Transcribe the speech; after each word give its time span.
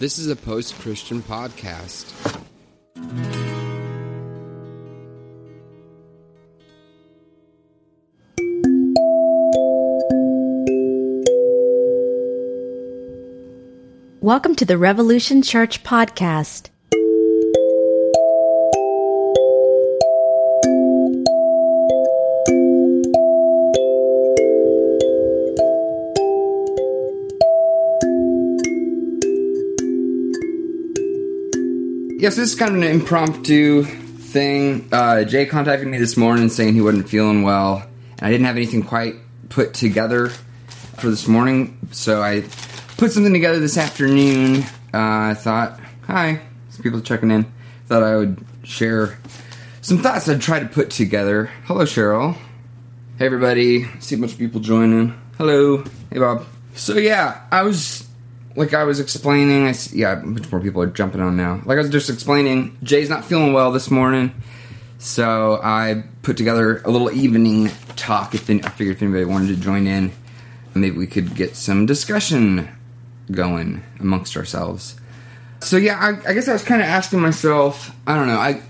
This 0.00 0.18
is 0.18 0.28
a 0.28 0.34
post 0.34 0.74
Christian 0.80 1.22
podcast. 1.22 2.10
Welcome 14.20 14.56
to 14.56 14.64
the 14.64 14.76
Revolution 14.76 15.42
Church 15.42 15.84
podcast. 15.84 16.70
Yes, 32.24 32.36
this 32.36 32.52
is 32.52 32.58
kind 32.58 32.74
of 32.74 32.80
an 32.80 32.88
impromptu 32.88 33.82
thing. 33.84 34.88
Uh, 34.90 35.24
Jay 35.24 35.44
contacted 35.44 35.86
me 35.86 35.98
this 35.98 36.16
morning 36.16 36.48
saying 36.48 36.72
he 36.72 36.80
wasn't 36.80 37.06
feeling 37.06 37.42
well, 37.42 37.86
and 38.12 38.22
I 38.22 38.30
didn't 38.30 38.46
have 38.46 38.56
anything 38.56 38.82
quite 38.82 39.16
put 39.50 39.74
together 39.74 40.30
for 40.30 41.10
this 41.10 41.28
morning, 41.28 41.76
so 41.92 42.22
I 42.22 42.44
put 42.96 43.12
something 43.12 43.34
together 43.34 43.58
this 43.58 43.76
afternoon. 43.76 44.62
Uh, 44.94 45.32
I 45.32 45.34
thought, 45.34 45.78
hi, 46.06 46.40
some 46.70 46.82
people 46.82 47.02
checking 47.02 47.30
in. 47.30 47.44
Thought 47.88 48.02
I 48.02 48.16
would 48.16 48.42
share 48.62 49.18
some 49.82 49.98
thoughts 49.98 50.26
I'd 50.26 50.40
try 50.40 50.60
to 50.60 50.66
put 50.66 50.88
together. 50.88 51.50
Hello, 51.64 51.84
Cheryl. 51.84 52.38
Hey, 53.18 53.26
everybody. 53.26 53.84
See 54.00 54.14
a 54.14 54.18
bunch 54.18 54.32
of 54.32 54.38
people 54.38 54.62
joining. 54.62 55.12
Hello. 55.36 55.84
Hey, 56.10 56.20
Bob. 56.20 56.46
So, 56.74 56.96
yeah, 56.96 57.42
I 57.52 57.64
was 57.64 58.08
like 58.56 58.74
I 58.74 58.84
was 58.84 59.00
explaining, 59.00 59.66
I 59.66 59.70
s- 59.70 59.92
yeah, 59.92 60.12
a 60.12 60.16
bunch 60.16 60.50
more 60.50 60.60
people 60.60 60.82
are 60.82 60.86
jumping 60.86 61.20
on 61.20 61.36
now. 61.36 61.60
Like 61.64 61.76
I 61.78 61.80
was 61.82 61.90
just 61.90 62.10
explaining, 62.10 62.76
Jay's 62.82 63.08
not 63.08 63.24
feeling 63.24 63.52
well 63.52 63.72
this 63.72 63.90
morning, 63.90 64.32
so 64.98 65.60
I 65.62 66.04
put 66.22 66.36
together 66.36 66.80
a 66.84 66.90
little 66.90 67.10
evening 67.10 67.70
talk. 67.96 68.34
If 68.34 68.48
any, 68.50 68.62
I 68.64 68.68
figured 68.70 68.96
if 68.96 69.02
anybody 69.02 69.24
wanted 69.24 69.48
to 69.48 69.56
join 69.56 69.86
in, 69.86 70.12
maybe 70.74 70.96
we 70.96 71.06
could 71.06 71.34
get 71.34 71.56
some 71.56 71.86
discussion 71.86 72.68
going 73.30 73.82
amongst 74.00 74.36
ourselves. 74.36 74.96
So 75.60 75.76
yeah, 75.76 75.98
I, 75.98 76.30
I 76.30 76.34
guess 76.34 76.48
I 76.48 76.52
was 76.52 76.62
kind 76.64 76.82
of 76.82 76.88
asking 76.88 77.20
myself, 77.20 77.94
I 78.06 78.14
don't 78.16 78.26
know, 78.28 78.38
I 78.38 78.60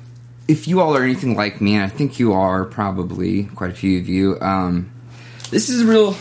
if 0.46 0.68
you 0.68 0.80
all 0.80 0.94
are 0.96 1.02
anything 1.02 1.34
like 1.36 1.60
me, 1.60 1.74
and 1.74 1.82
I 1.82 1.88
think 1.88 2.18
you 2.18 2.34
are 2.34 2.64
probably 2.66 3.44
quite 3.44 3.70
a 3.70 3.74
few 3.74 3.98
of 3.98 4.08
you. 4.08 4.38
Um, 4.40 4.90
this 5.50 5.68
is 5.70 5.80
a 5.82 5.86
real 5.86 6.14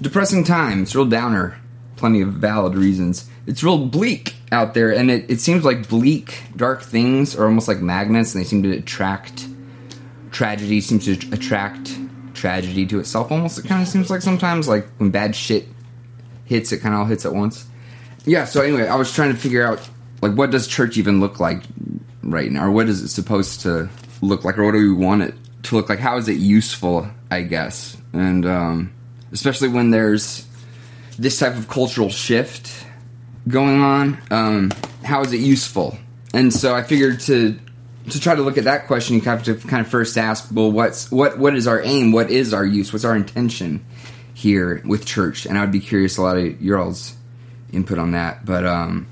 depressing 0.00 0.44
time. 0.44 0.82
It's 0.82 0.94
a 0.94 0.98
real 0.98 1.06
downer. 1.08 1.58
Plenty 1.96 2.20
of 2.20 2.34
valid 2.34 2.74
reasons. 2.74 3.28
It's 3.46 3.62
real 3.62 3.86
bleak 3.86 4.34
out 4.52 4.74
there, 4.74 4.94
and 4.94 5.10
it, 5.10 5.30
it 5.30 5.40
seems 5.40 5.64
like 5.64 5.88
bleak, 5.88 6.42
dark 6.54 6.82
things 6.82 7.34
are 7.36 7.46
almost 7.46 7.68
like 7.68 7.80
magnets, 7.80 8.34
and 8.34 8.44
they 8.44 8.46
seem 8.46 8.62
to 8.64 8.72
attract 8.72 9.46
tragedy. 10.30 10.80
Seems 10.80 11.04
to 11.06 11.12
attract 11.34 11.96
tragedy 12.34 12.86
to 12.86 12.98
itself. 12.98 13.32
Almost, 13.32 13.58
it 13.58 13.66
kind 13.66 13.82
of 13.82 13.88
seems 13.88 14.10
like 14.10 14.22
sometimes, 14.22 14.68
like 14.68 14.86
when 14.98 15.10
bad 15.10 15.34
shit 15.34 15.68
hits, 16.44 16.70
it 16.72 16.78
kind 16.78 16.94
of 16.94 17.00
all 17.00 17.06
hits 17.06 17.24
at 17.24 17.32
once. 17.32 17.66
Yeah. 18.24 18.44
So 18.44 18.60
anyway, 18.60 18.88
I 18.88 18.96
was 18.96 19.12
trying 19.12 19.32
to 19.32 19.38
figure 19.38 19.64
out 19.64 19.88
like 20.20 20.32
what 20.32 20.50
does 20.50 20.66
church 20.66 20.96
even 20.98 21.20
look 21.20 21.40
like 21.40 21.62
right 22.22 22.50
now, 22.50 22.66
or 22.66 22.70
what 22.70 22.88
is 22.88 23.02
it 23.02 23.08
supposed 23.08 23.62
to 23.62 23.88
look 24.20 24.44
like, 24.44 24.58
or 24.58 24.64
what 24.64 24.72
do 24.72 24.78
we 24.78 24.92
want 24.92 25.22
it 25.22 25.34
to 25.64 25.76
look 25.76 25.88
like? 25.88 25.98
How 25.98 26.16
is 26.18 26.28
it 26.28 26.36
useful? 26.36 27.08
I 27.30 27.42
guess, 27.42 27.96
and 28.12 28.46
um, 28.46 28.92
especially 29.32 29.68
when 29.68 29.90
there's 29.90 30.46
this 31.18 31.38
type 31.38 31.56
of 31.56 31.68
cultural 31.68 32.10
shift 32.10 32.84
going 33.48 33.80
on, 33.80 34.18
um, 34.30 34.72
how 35.04 35.22
is 35.22 35.32
it 35.32 35.40
useful? 35.40 35.96
And 36.34 36.52
so 36.52 36.74
I 36.74 36.82
figured 36.82 37.20
to 37.20 37.58
to 38.10 38.20
try 38.20 38.36
to 38.36 38.42
look 38.42 38.56
at 38.56 38.64
that 38.64 38.86
question, 38.86 39.16
you 39.16 39.22
have 39.22 39.42
to 39.44 39.56
kind 39.56 39.80
of 39.84 39.88
first 39.88 40.16
ask, 40.16 40.48
well, 40.52 40.70
what's 40.70 41.10
what 41.10 41.38
what 41.38 41.54
is 41.54 41.66
our 41.66 41.82
aim? 41.82 42.12
What 42.12 42.30
is 42.30 42.54
our 42.54 42.64
use? 42.64 42.92
What's 42.92 43.04
our 43.04 43.16
intention 43.16 43.84
here 44.34 44.82
with 44.84 45.06
church? 45.06 45.46
And 45.46 45.58
I 45.58 45.62
would 45.62 45.72
be 45.72 45.80
curious 45.80 46.16
a 46.16 46.22
lot 46.22 46.36
of 46.36 46.60
your 46.60 46.78
all's 46.78 47.14
input 47.72 47.98
on 47.98 48.12
that, 48.12 48.44
but 48.44 48.64
um, 48.64 49.08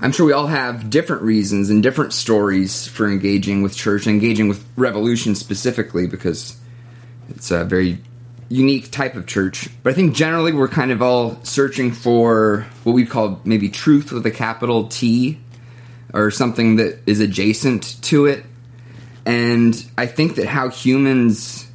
I'm 0.00 0.12
sure 0.12 0.24
we 0.24 0.32
all 0.32 0.46
have 0.46 0.88
different 0.88 1.22
reasons 1.22 1.68
and 1.68 1.82
different 1.82 2.12
stories 2.12 2.86
for 2.86 3.06
engaging 3.06 3.62
with 3.62 3.76
church, 3.76 4.06
engaging 4.06 4.48
with 4.48 4.64
revolution 4.76 5.34
specifically, 5.34 6.06
because 6.06 6.58
it's 7.28 7.50
a 7.50 7.64
very 7.64 7.98
unique 8.50 8.90
type 8.90 9.14
of 9.14 9.26
church. 9.26 9.68
But 9.82 9.92
I 9.92 9.94
think 9.94 10.14
generally 10.14 10.52
we're 10.52 10.68
kind 10.68 10.90
of 10.90 11.00
all 11.00 11.42
searching 11.44 11.92
for 11.92 12.66
what 12.84 12.92
we 12.92 13.06
call 13.06 13.40
maybe 13.44 13.70
truth 13.70 14.12
with 14.12 14.26
a 14.26 14.30
capital 14.30 14.88
T, 14.88 15.40
or 16.12 16.30
something 16.30 16.76
that 16.76 16.98
is 17.06 17.20
adjacent 17.20 18.02
to 18.02 18.26
it. 18.26 18.44
And 19.24 19.82
I 19.96 20.06
think 20.06 20.34
that 20.34 20.46
how 20.46 20.68
humans 20.68 21.66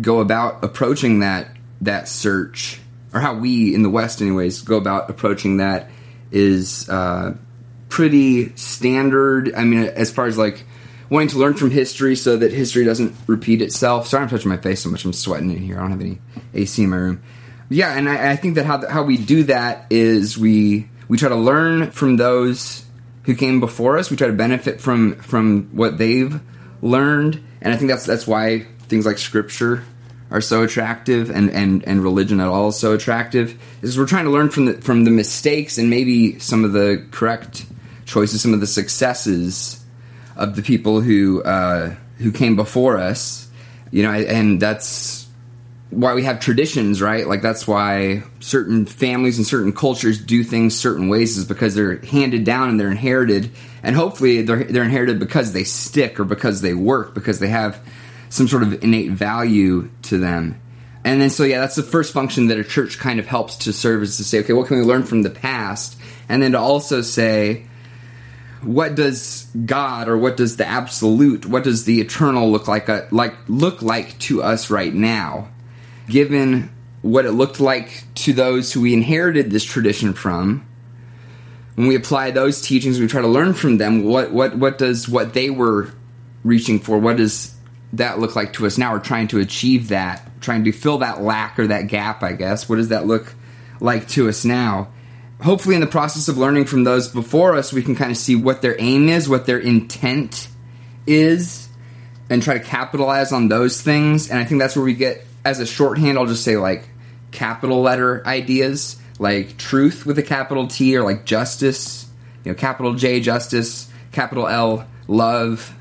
go 0.00 0.20
about 0.20 0.62
approaching 0.62 1.20
that 1.20 1.48
that 1.80 2.08
search, 2.08 2.80
or 3.14 3.20
how 3.20 3.34
we 3.34 3.74
in 3.74 3.82
the 3.82 3.90
West, 3.90 4.20
anyways, 4.20 4.62
go 4.62 4.76
about 4.76 5.08
approaching 5.08 5.56
that 5.56 5.90
is 6.30 6.88
uh, 6.90 7.34
pretty 7.88 8.54
standard. 8.56 9.54
I 9.54 9.64
mean, 9.64 9.84
as 9.84 10.10
far 10.12 10.26
as 10.26 10.36
like 10.36 10.66
wanting 11.10 11.28
to 11.28 11.38
learn 11.38 11.54
from 11.54 11.70
history 11.70 12.16
so 12.16 12.36
that 12.36 12.52
history 12.52 12.84
doesn't 12.84 13.14
repeat 13.26 13.62
itself. 13.62 14.06
Sorry, 14.06 14.22
I'm 14.22 14.28
touching 14.28 14.48
my 14.48 14.56
face 14.56 14.82
so 14.82 14.90
much. 14.90 15.04
I'm 15.04 15.12
sweating 15.12 15.50
in 15.50 15.58
here. 15.58 15.76
I 15.78 15.80
don't 15.80 15.90
have 15.90 16.00
any 16.00 16.18
AC 16.54 16.82
in 16.82 16.90
my 16.90 16.96
room. 16.96 17.22
Yeah, 17.70 17.92
and 17.92 18.08
I, 18.08 18.32
I 18.32 18.36
think 18.36 18.54
that 18.54 18.66
how 18.66 18.86
how 18.88 19.02
we 19.02 19.16
do 19.16 19.44
that 19.44 19.86
is 19.90 20.38
we 20.38 20.88
we 21.08 21.18
try 21.18 21.28
to 21.28 21.36
learn 21.36 21.90
from 21.90 22.16
those 22.16 22.84
who 23.24 23.34
came 23.34 23.60
before 23.60 23.98
us. 23.98 24.10
We 24.10 24.16
try 24.16 24.28
to 24.28 24.32
benefit 24.32 24.80
from 24.80 25.16
from 25.16 25.70
what 25.72 25.98
they've 25.98 26.40
learned, 26.80 27.42
and 27.60 27.74
I 27.74 27.76
think 27.76 27.90
that's 27.90 28.06
that's 28.06 28.26
why 28.26 28.66
things 28.88 29.04
like 29.04 29.18
scripture 29.18 29.84
are 30.30 30.40
so 30.40 30.62
attractive 30.62 31.30
and, 31.30 31.50
and, 31.50 31.82
and 31.84 32.02
religion 32.02 32.40
at 32.40 32.48
all 32.48 32.68
is 32.68 32.76
so 32.76 32.92
attractive 32.92 33.58
is 33.80 33.98
we're 33.98 34.06
trying 34.06 34.26
to 34.26 34.30
learn 34.30 34.50
from 34.50 34.66
the 34.66 34.74
from 34.74 35.04
the 35.04 35.10
mistakes 35.10 35.78
and 35.78 35.88
maybe 35.88 36.38
some 36.38 36.64
of 36.64 36.72
the 36.72 37.06
correct 37.10 37.64
choices, 38.04 38.42
some 38.42 38.54
of 38.54 38.60
the 38.60 38.66
successes 38.66 39.84
of 40.38 40.56
the 40.56 40.62
people 40.62 41.00
who 41.00 41.42
uh, 41.42 41.94
who 42.18 42.32
came 42.32 42.56
before 42.56 42.96
us. 42.96 43.48
You 43.90 44.02
know, 44.02 44.12
and 44.12 44.60
that's 44.60 45.26
why 45.90 46.14
we 46.14 46.22
have 46.24 46.40
traditions, 46.40 47.00
right? 47.00 47.26
Like 47.26 47.42
that's 47.42 47.66
why 47.66 48.22
certain 48.40 48.86
families 48.86 49.38
and 49.38 49.46
certain 49.46 49.72
cultures 49.72 50.20
do 50.20 50.44
things 50.44 50.78
certain 50.78 51.08
ways 51.08 51.38
is 51.38 51.44
because 51.44 51.74
they're 51.74 51.96
handed 51.98 52.44
down 52.44 52.68
and 52.68 52.78
they're 52.78 52.90
inherited, 52.90 53.50
and 53.82 53.96
hopefully 53.96 54.42
they're 54.42 54.64
they're 54.64 54.84
inherited 54.84 55.18
because 55.18 55.52
they 55.52 55.64
stick 55.64 56.20
or 56.20 56.24
because 56.24 56.60
they 56.60 56.74
work 56.74 57.14
because 57.14 57.38
they 57.38 57.48
have 57.48 57.80
some 58.28 58.46
sort 58.46 58.62
of 58.62 58.84
innate 58.84 59.10
value 59.10 59.90
to 60.02 60.18
them. 60.18 60.60
And 61.04 61.22
then 61.22 61.30
so 61.30 61.44
yeah, 61.44 61.60
that's 61.60 61.76
the 61.76 61.82
first 61.82 62.12
function 62.12 62.48
that 62.48 62.58
a 62.58 62.64
church 62.64 62.98
kind 62.98 63.18
of 63.18 63.26
helps 63.26 63.56
to 63.56 63.72
serve 63.72 64.02
is 64.02 64.18
to 64.18 64.24
say, 64.24 64.40
okay, 64.40 64.52
what 64.52 64.66
can 64.66 64.78
we 64.78 64.84
learn 64.84 65.04
from 65.04 65.22
the 65.22 65.30
past? 65.30 65.98
And 66.28 66.42
then 66.42 66.52
to 66.52 66.58
also 66.58 67.00
say, 67.00 67.64
what 68.62 68.94
does 68.94 69.46
God 69.64 70.08
or 70.08 70.16
what 70.16 70.36
does 70.36 70.56
the 70.56 70.66
absolute, 70.66 71.46
what 71.46 71.64
does 71.64 71.84
the 71.84 72.00
eternal 72.00 72.50
look 72.50 72.68
like 72.68 72.88
uh, 72.88 73.02
like 73.10 73.34
look 73.48 73.82
like 73.82 74.18
to 74.20 74.42
us 74.42 74.70
right 74.70 74.92
now? 74.92 75.48
Given 76.08 76.70
what 77.02 77.26
it 77.26 77.32
looked 77.32 77.60
like 77.60 78.04
to 78.16 78.32
those 78.32 78.72
who 78.72 78.80
we 78.80 78.94
inherited 78.94 79.50
this 79.50 79.64
tradition 79.64 80.12
from, 80.12 80.66
when 81.76 81.86
we 81.86 81.94
apply 81.94 82.32
those 82.32 82.60
teachings, 82.60 82.98
we 82.98 83.06
try 83.06 83.22
to 83.22 83.28
learn 83.28 83.54
from 83.54 83.78
them. 83.78 84.02
What 84.04 84.32
what 84.32 84.56
what 84.56 84.78
does 84.78 85.08
what 85.08 85.34
they 85.34 85.50
were 85.50 85.92
reaching 86.42 86.80
for? 86.80 86.98
What 86.98 87.16
does 87.18 87.54
that 87.92 88.18
look 88.18 88.34
like 88.34 88.54
to 88.54 88.66
us 88.66 88.78
now? 88.78 88.92
We're 88.92 88.98
trying 89.00 89.28
to 89.28 89.38
achieve 89.38 89.88
that, 89.88 90.28
trying 90.40 90.64
to 90.64 90.72
fill 90.72 90.98
that 90.98 91.22
lack 91.22 91.58
or 91.58 91.68
that 91.68 91.86
gap. 91.86 92.24
I 92.24 92.32
guess. 92.32 92.68
What 92.68 92.76
does 92.76 92.88
that 92.88 93.06
look 93.06 93.32
like 93.80 94.08
to 94.08 94.28
us 94.28 94.44
now? 94.44 94.88
Hopefully, 95.40 95.76
in 95.76 95.80
the 95.80 95.86
process 95.86 96.26
of 96.28 96.36
learning 96.36 96.64
from 96.64 96.82
those 96.82 97.08
before 97.08 97.54
us, 97.54 97.72
we 97.72 97.82
can 97.82 97.94
kind 97.94 98.10
of 98.10 98.16
see 98.16 98.34
what 98.34 98.60
their 98.60 98.74
aim 98.80 99.08
is, 99.08 99.28
what 99.28 99.46
their 99.46 99.58
intent 99.58 100.48
is, 101.06 101.68
and 102.28 102.42
try 102.42 102.54
to 102.58 102.64
capitalize 102.64 103.32
on 103.32 103.48
those 103.48 103.80
things. 103.80 104.30
And 104.30 104.38
I 104.38 104.44
think 104.44 104.60
that's 104.60 104.74
where 104.74 104.84
we 104.84 104.94
get, 104.94 105.24
as 105.44 105.60
a 105.60 105.66
shorthand, 105.66 106.18
I'll 106.18 106.26
just 106.26 106.42
say 106.42 106.56
like 106.56 106.88
capital 107.30 107.80
letter 107.80 108.26
ideas, 108.26 109.00
like 109.20 109.56
truth 109.58 110.04
with 110.04 110.18
a 110.18 110.24
capital 110.24 110.66
T, 110.66 110.96
or 110.96 111.04
like 111.04 111.24
justice, 111.24 112.10
you 112.44 112.50
know, 112.50 112.56
capital 112.56 112.94
J, 112.94 113.20
justice, 113.20 113.88
capital 114.10 114.48
L, 114.48 114.88
love, 115.06 115.72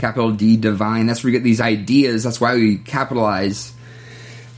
capital 0.00 0.32
D, 0.32 0.56
divine. 0.56 1.06
That's 1.06 1.22
where 1.22 1.28
we 1.28 1.32
get 1.38 1.44
these 1.44 1.60
ideas. 1.60 2.24
That's 2.24 2.40
why 2.40 2.56
we 2.56 2.78
capitalize 2.78 3.72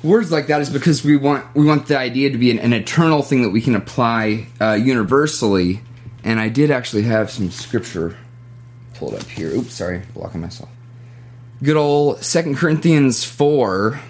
words 0.03 0.31
like 0.31 0.47
that 0.49 0.61
is 0.61 0.71
because 0.71 1.05
we 1.05 1.17
want 1.17 1.45
we 1.55 1.65
want 1.65 1.87
the 1.87 1.99
idea 1.99 2.31
to 2.31 2.39
be 2.39 2.51
an, 2.51 2.59
an 2.59 2.73
eternal 2.73 3.23
thing 3.23 3.43
that 3.43 3.51
we 3.51 3.61
can 3.61 3.75
apply 3.75 4.47
uh, 4.61 4.75
universally. 4.75 5.81
And 6.25 6.41
I 6.41 6.49
did 6.49 6.71
actually 6.71 7.03
have 7.03 7.31
some 7.31 7.51
scripture 7.51 8.17
pulled 8.95 9.15
up 9.15 9.25
here. 9.25 9.51
Oops, 9.51 9.73
sorry, 9.73 10.03
blocking 10.15 10.41
myself. 10.41 10.69
Good 11.63 11.77
old 11.77 12.23
Second 12.23 12.57
Corinthians 12.57 13.25
four. 13.25 14.01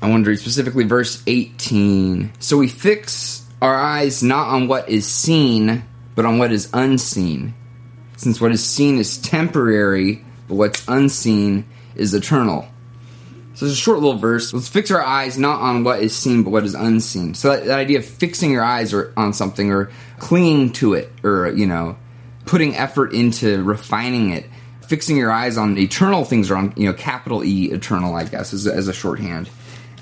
I 0.00 0.08
want 0.08 0.24
to 0.24 0.30
read 0.30 0.38
specifically 0.38 0.84
verse 0.84 1.22
eighteen. 1.26 2.32
So 2.38 2.56
we 2.56 2.68
fix 2.68 3.46
our 3.60 3.74
eyes 3.74 4.22
not 4.22 4.48
on 4.48 4.66
what 4.66 4.88
is 4.88 5.06
seen, 5.06 5.84
but 6.14 6.24
on 6.24 6.38
what 6.38 6.50
is 6.50 6.68
unseen. 6.72 7.54
Since 8.16 8.40
what 8.40 8.52
is 8.52 8.64
seen 8.64 8.98
is 8.98 9.18
temporary, 9.18 10.24
but 10.48 10.54
what's 10.54 10.86
unseen 10.88 11.64
is 11.94 12.14
eternal. 12.14 12.68
So 13.62 13.68
a 13.68 13.74
short 13.76 14.00
little 14.00 14.18
verse. 14.18 14.52
Let's 14.52 14.68
fix 14.68 14.90
our 14.90 15.00
eyes 15.00 15.38
not 15.38 15.60
on 15.60 15.84
what 15.84 16.00
is 16.00 16.16
seen, 16.16 16.42
but 16.42 16.50
what 16.50 16.64
is 16.64 16.74
unseen. 16.74 17.34
So 17.34 17.50
that, 17.50 17.66
that 17.66 17.78
idea 17.78 18.00
of 18.00 18.04
fixing 18.04 18.50
your 18.50 18.64
eyes 18.64 18.92
or 18.92 19.12
on 19.16 19.32
something 19.32 19.70
or 19.70 19.92
clinging 20.18 20.72
to 20.72 20.94
it 20.94 21.12
or, 21.22 21.48
you 21.50 21.68
know, 21.68 21.96
putting 22.44 22.74
effort 22.74 23.12
into 23.12 23.62
refining 23.62 24.30
it, 24.30 24.50
fixing 24.88 25.16
your 25.16 25.30
eyes 25.30 25.56
on 25.56 25.78
eternal 25.78 26.24
things 26.24 26.50
or 26.50 26.56
on, 26.56 26.72
you 26.76 26.86
know, 26.86 26.92
capital 26.92 27.44
E, 27.44 27.70
eternal, 27.70 28.16
I 28.16 28.24
guess, 28.24 28.52
as, 28.52 28.66
as 28.66 28.88
a 28.88 28.92
shorthand. 28.92 29.48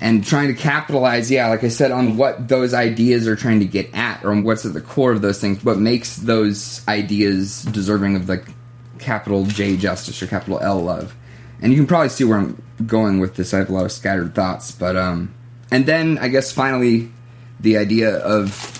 And 0.01 0.25
trying 0.25 0.47
to 0.47 0.55
capitalize, 0.55 1.29
yeah, 1.29 1.49
like 1.49 1.63
I 1.63 1.67
said, 1.67 1.91
on 1.91 2.17
what 2.17 2.47
those 2.47 2.73
ideas 2.73 3.27
are 3.27 3.35
trying 3.35 3.59
to 3.59 3.67
get 3.67 3.93
at 3.93 4.25
or 4.25 4.31
on 4.31 4.41
what's 4.41 4.65
at 4.65 4.73
the 4.73 4.81
core 4.81 5.11
of 5.11 5.21
those 5.21 5.39
things, 5.39 5.63
what 5.63 5.77
makes 5.77 6.15
those 6.15 6.81
ideas 6.87 7.61
deserving 7.61 8.15
of 8.15 8.25
the 8.25 8.43
capital 8.97 9.45
J 9.45 9.77
justice 9.77 10.19
or 10.23 10.25
capital 10.25 10.59
L 10.59 10.81
love. 10.81 11.15
And 11.61 11.71
you 11.71 11.77
can 11.77 11.87
probably 11.87 12.09
see 12.09 12.23
where 12.23 12.37
I'm 12.37 12.61
going 12.85 13.19
with 13.19 13.35
this. 13.35 13.53
I 13.53 13.59
have 13.59 13.69
a 13.69 13.73
lot 13.73 13.85
of 13.85 13.91
scattered 13.91 14.33
thoughts, 14.33 14.71
but 14.71 14.95
um, 14.95 15.33
and 15.69 15.85
then 15.85 16.17
I 16.17 16.27
guess 16.27 16.51
finally, 16.51 17.11
the 17.59 17.77
idea 17.77 18.17
of 18.17 18.77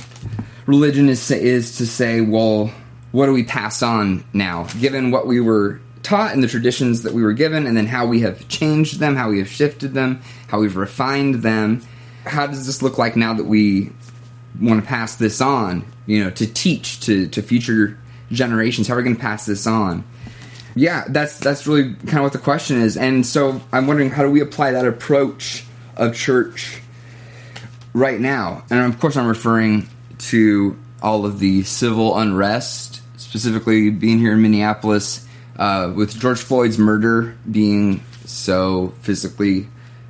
religion 0.65 1.09
is 1.09 1.29
is 1.31 1.77
to 1.77 1.85
say, 1.85 2.21
well, 2.21 2.73
what 3.11 3.27
do 3.27 3.33
we 3.33 3.43
pass 3.43 3.83
on 3.83 4.23
now, 4.33 4.67
given 4.79 5.11
what 5.11 5.27
we 5.27 5.39
were 5.39 5.79
taught 6.03 6.33
and 6.33 6.43
the 6.43 6.47
traditions 6.47 7.03
that 7.03 7.13
we 7.13 7.21
were 7.21 7.33
given, 7.33 7.67
and 7.67 7.77
then 7.77 7.85
how 7.85 8.05
we 8.05 8.21
have 8.21 8.47
changed 8.47 8.99
them, 8.99 9.15
how 9.15 9.29
we 9.29 9.39
have 9.39 9.49
shifted 9.49 9.93
them, 9.93 10.21
how 10.47 10.59
we've 10.59 10.75
refined 10.75 11.35
them. 11.35 11.81
How 12.25 12.47
does 12.47 12.65
this 12.65 12.81
look 12.81 12.97
like 12.97 13.15
now 13.15 13.33
that 13.33 13.45
we 13.45 13.91
want 14.59 14.81
to 14.81 14.87
pass 14.87 15.15
this 15.15 15.41
on? 15.41 15.85
You 16.05 16.23
know, 16.23 16.29
to 16.31 16.51
teach 16.51 16.99
to 17.01 17.27
to 17.27 17.41
future 17.41 17.97
generations. 18.31 18.87
How 18.87 18.95
are 18.95 18.97
we 18.97 19.03
going 19.03 19.15
to 19.15 19.21
pass 19.21 19.45
this 19.45 19.67
on? 19.67 20.03
Yeah, 20.75 21.05
that's 21.07 21.39
that's 21.39 21.67
really 21.67 21.93
kind 21.93 22.17
of 22.17 22.23
what 22.23 22.33
the 22.33 22.39
question 22.39 22.81
is. 22.81 22.97
And 22.97 23.25
so 23.25 23.61
I'm 23.71 23.87
wondering 23.87 24.09
how 24.09 24.23
do 24.23 24.31
we 24.31 24.41
apply 24.41 24.71
that 24.71 24.85
approach 24.85 25.65
of 25.95 26.15
church 26.15 26.81
right 27.93 28.19
now? 28.19 28.63
And 28.69 28.93
of 28.93 28.99
course, 28.99 29.17
I'm 29.17 29.27
referring 29.27 29.87
to 30.19 30.77
all 31.01 31.25
of 31.25 31.39
the 31.39 31.63
civil 31.63 32.17
unrest, 32.17 33.01
specifically 33.19 33.89
being 33.89 34.19
here 34.19 34.33
in 34.33 34.41
Minneapolis, 34.41 35.27
uh, 35.57 35.91
with 35.95 36.19
George 36.19 36.39
Floyd's 36.39 36.77
murder 36.77 37.35
being 37.49 38.01
so 38.25 38.93
physically 39.01 39.67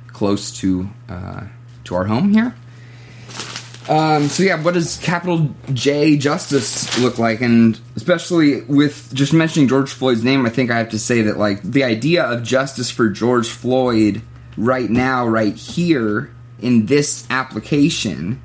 close 0.08 0.52
to 0.60 0.88
uh, 1.08 1.44
to 1.84 1.94
our 1.94 2.04
home 2.04 2.32
here. 2.32 2.54
Um, 3.88 4.28
so 4.28 4.42
yeah, 4.42 4.62
what 4.62 4.74
does 4.74 4.96
capital 4.98 5.50
J 5.72 6.16
justice 6.16 6.98
look 7.00 7.18
like? 7.18 7.40
And 7.40 7.78
especially 7.96 8.62
with 8.62 9.12
just 9.12 9.32
mentioning 9.32 9.68
George 9.68 9.92
Floyd's 9.92 10.22
name, 10.22 10.46
I 10.46 10.50
think 10.50 10.70
I 10.70 10.78
have 10.78 10.90
to 10.90 10.98
say 10.98 11.22
that 11.22 11.36
like 11.36 11.62
the 11.62 11.84
idea 11.84 12.24
of 12.24 12.42
justice 12.42 12.90
for 12.90 13.08
George 13.08 13.48
Floyd 13.48 14.22
right 14.56 14.88
now, 14.88 15.26
right 15.26 15.54
here 15.54 16.30
in 16.60 16.86
this 16.86 17.26
application 17.28 18.40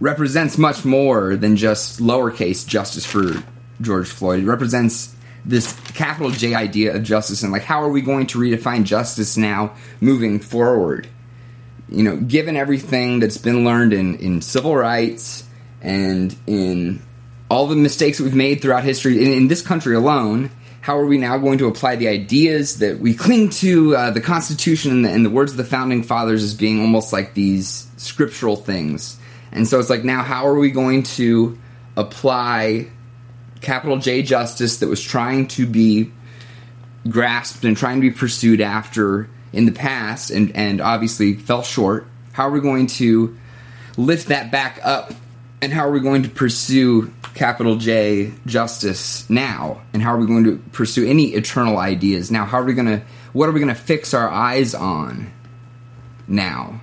represents 0.00 0.58
much 0.58 0.84
more 0.84 1.36
than 1.36 1.56
just 1.56 2.00
lowercase 2.00 2.66
justice 2.66 3.06
for 3.06 3.42
George 3.80 4.08
Floyd. 4.08 4.40
It 4.42 4.46
represents 4.46 5.14
this 5.44 5.78
capital 5.92 6.30
J 6.30 6.54
idea 6.54 6.96
of 6.96 7.02
justice 7.04 7.42
and 7.42 7.52
like 7.52 7.62
how 7.62 7.82
are 7.82 7.88
we 7.88 8.02
going 8.02 8.26
to 8.28 8.38
redefine 8.38 8.84
justice 8.84 9.36
now 9.36 9.74
moving 10.00 10.40
forward? 10.40 11.08
You 11.90 12.02
know, 12.02 12.16
given 12.16 12.56
everything 12.56 13.20
that's 13.20 13.38
been 13.38 13.64
learned 13.64 13.92
in, 13.92 14.16
in 14.16 14.42
civil 14.42 14.76
rights 14.76 15.44
and 15.82 16.34
in 16.46 17.02
all 17.50 17.66
the 17.66 17.76
mistakes 17.76 18.18
that 18.18 18.24
we've 18.24 18.34
made 18.34 18.62
throughout 18.62 18.84
history 18.84 19.24
in, 19.24 19.32
in 19.32 19.48
this 19.48 19.60
country 19.60 19.94
alone, 19.94 20.50
how 20.82 20.96
are 20.98 21.06
we 21.06 21.18
now 21.18 21.36
going 21.36 21.58
to 21.58 21.66
apply 21.66 21.96
the 21.96 22.08
ideas 22.08 22.78
that 22.78 23.00
we 23.00 23.14
cling 23.14 23.50
to 23.50 23.96
uh, 23.96 24.10
the 24.10 24.20
Constitution 24.20 24.92
and 24.92 25.04
the, 25.04 25.10
and 25.10 25.26
the, 25.26 25.30
words 25.30 25.50
of 25.50 25.58
the 25.58 25.64
founding 25.64 26.02
fathers 26.02 26.42
as 26.42 26.54
being 26.54 26.80
almost 26.80 27.12
like 27.12 27.34
these 27.34 27.88
scriptural 27.96 28.56
things? 28.56 29.18
And 29.52 29.66
so 29.66 29.80
it's 29.80 29.90
like, 29.90 30.04
now 30.04 30.22
how 30.22 30.46
are 30.46 30.58
we 30.58 30.70
going 30.70 31.02
to 31.02 31.58
apply 31.96 32.88
capital 33.60 33.98
J 33.98 34.22
justice 34.22 34.78
that 34.78 34.88
was 34.88 35.02
trying 35.02 35.48
to 35.48 35.66
be 35.66 36.12
grasped 37.08 37.64
and 37.64 37.76
trying 37.76 38.00
to 38.00 38.08
be 38.08 38.10
pursued 38.10 38.60
after 38.60 39.28
in 39.52 39.66
the 39.66 39.72
past 39.72 40.30
and, 40.30 40.54
and 40.54 40.80
obviously 40.80 41.34
fell 41.34 41.62
short. 41.62 42.06
How 42.32 42.48
are 42.48 42.50
we 42.50 42.60
going 42.60 42.86
to 42.86 43.36
lift 43.96 44.28
that 44.28 44.50
back 44.50 44.80
up? 44.82 45.12
And 45.62 45.72
how 45.72 45.86
are 45.86 45.90
we 45.90 46.00
going 46.00 46.22
to 46.22 46.28
pursue 46.30 47.12
capital 47.34 47.76
J 47.76 48.32
justice 48.46 49.28
now? 49.28 49.82
And 49.92 50.02
how 50.02 50.14
are 50.14 50.18
we 50.18 50.26
going 50.26 50.44
to 50.44 50.56
pursue 50.72 51.06
any 51.06 51.34
eternal 51.34 51.76
ideas 51.76 52.30
now? 52.30 52.44
How 52.44 52.60
are 52.60 52.64
we 52.64 52.74
going 52.74 52.86
to, 52.86 53.02
what 53.32 53.48
are 53.48 53.52
we 53.52 53.60
going 53.60 53.74
to 53.74 53.80
fix 53.80 54.14
our 54.14 54.28
eyes 54.28 54.74
on 54.74 55.32
now? 56.26 56.80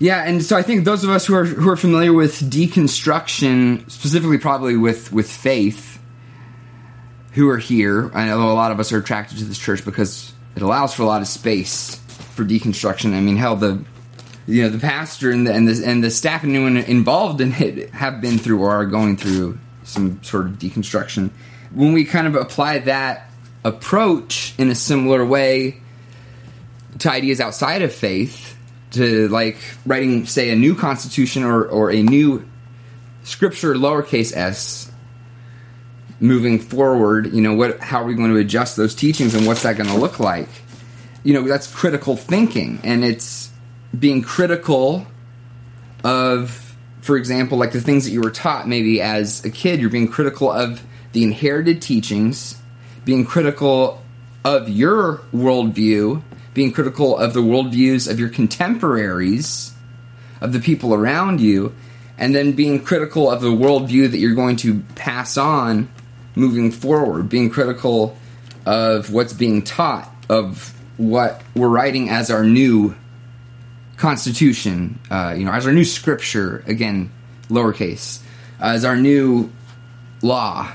Yeah, 0.00 0.22
and 0.22 0.44
so 0.44 0.56
I 0.56 0.62
think 0.62 0.84
those 0.84 1.02
of 1.02 1.10
us 1.10 1.26
who 1.26 1.34
are 1.34 1.44
who 1.44 1.68
are 1.70 1.76
familiar 1.76 2.12
with 2.12 2.38
deconstruction, 2.48 3.90
specifically 3.90 4.38
probably 4.38 4.76
with 4.76 5.12
with 5.12 5.28
faith, 5.28 6.00
who 7.32 7.48
are 7.48 7.58
here, 7.58 8.10
I 8.14 8.26
know 8.26 8.52
a 8.52 8.54
lot 8.54 8.70
of 8.70 8.78
us 8.78 8.92
are 8.92 8.98
attracted 8.98 9.38
to 9.38 9.44
this 9.44 9.58
church 9.58 9.84
because 9.84 10.32
it 10.56 10.62
allows 10.62 10.94
for 10.94 11.02
a 11.02 11.06
lot 11.06 11.20
of 11.20 11.28
space 11.28 11.96
for 12.34 12.44
deconstruction. 12.44 13.14
I 13.14 13.20
mean, 13.20 13.36
hell, 13.36 13.56
the 13.56 13.84
you 14.46 14.62
know 14.62 14.70
the 14.70 14.78
pastor 14.78 15.30
and 15.30 15.46
the 15.46 15.52
and 15.52 15.68
the, 15.68 15.86
and 15.86 16.02
the 16.02 16.10
staff 16.10 16.42
and 16.42 16.54
anyone 16.54 16.76
involved 16.76 17.40
in 17.40 17.52
it 17.54 17.90
have 17.90 18.20
been 18.20 18.38
through 18.38 18.60
or 18.60 18.70
are 18.70 18.86
going 18.86 19.16
through 19.16 19.58
some 19.84 20.22
sort 20.22 20.46
of 20.46 20.52
deconstruction. 20.52 21.30
When 21.72 21.92
we 21.92 22.04
kind 22.04 22.26
of 22.26 22.34
apply 22.34 22.78
that 22.80 23.30
approach 23.64 24.54
in 24.58 24.70
a 24.70 24.74
similar 24.74 25.24
way 25.24 25.80
to 27.00 27.10
ideas 27.10 27.40
outside 27.40 27.82
of 27.82 27.92
faith, 27.92 28.56
to 28.92 29.28
like 29.28 29.58
writing, 29.86 30.26
say, 30.26 30.50
a 30.50 30.56
new 30.56 30.74
constitution 30.74 31.44
or, 31.44 31.64
or 31.64 31.90
a 31.90 32.02
new 32.02 32.48
scripture, 33.22 33.74
lowercase 33.74 34.34
s, 34.34 34.87
moving 36.20 36.58
forward, 36.58 37.32
you 37.32 37.40
know, 37.40 37.54
what 37.54 37.80
how 37.80 38.02
are 38.02 38.06
we 38.06 38.14
going 38.14 38.32
to 38.32 38.38
adjust 38.38 38.76
those 38.76 38.94
teachings 38.94 39.34
and 39.34 39.46
what's 39.46 39.62
that 39.62 39.76
going 39.76 39.88
to 39.88 39.96
look 39.96 40.20
like? 40.20 40.48
You 41.22 41.34
know, 41.34 41.42
that's 41.42 41.72
critical 41.72 42.16
thinking 42.16 42.80
and 42.82 43.04
it's 43.04 43.50
being 43.98 44.22
critical 44.22 45.06
of 46.04 46.64
for 47.00 47.16
example, 47.16 47.56
like 47.56 47.72
the 47.72 47.80
things 47.80 48.04
that 48.04 48.10
you 48.10 48.20
were 48.20 48.30
taught 48.30 48.68
maybe 48.68 49.00
as 49.00 49.44
a 49.44 49.50
kid, 49.50 49.80
you're 49.80 49.90
being 49.90 50.08
critical 50.08 50.50
of 50.50 50.82
the 51.12 51.22
inherited 51.22 51.80
teachings, 51.80 52.60
being 53.04 53.24
critical 53.24 54.02
of 54.44 54.68
your 54.68 55.18
worldview, 55.32 56.22
being 56.52 56.72
critical 56.72 57.16
of 57.16 57.32
the 57.32 57.40
worldviews 57.40 58.10
of 58.10 58.18
your 58.18 58.28
contemporaries, 58.28 59.72
of 60.40 60.52
the 60.52 60.60
people 60.60 60.92
around 60.92 61.40
you, 61.40 61.74
and 62.18 62.34
then 62.34 62.52
being 62.52 62.82
critical 62.82 63.30
of 63.30 63.40
the 63.40 63.48
worldview 63.48 64.10
that 64.10 64.18
you're 64.18 64.34
going 64.34 64.56
to 64.56 64.80
pass 64.94 65.38
on 65.38 65.88
moving 66.38 66.70
forward, 66.70 67.28
being 67.28 67.50
critical 67.50 68.16
of 68.64 69.12
what's 69.12 69.32
being 69.32 69.62
taught, 69.62 70.10
of 70.28 70.74
what 70.96 71.42
we're 71.54 71.68
writing 71.68 72.08
as 72.08 72.30
our 72.30 72.44
new 72.44 72.94
constitution, 73.96 74.98
uh, 75.10 75.34
you 75.36 75.44
know, 75.44 75.52
as 75.52 75.66
our 75.66 75.72
new 75.72 75.84
scripture, 75.84 76.62
again, 76.66 77.10
lowercase, 77.48 78.20
as 78.60 78.84
our 78.84 78.96
new 78.96 79.50
law. 80.22 80.70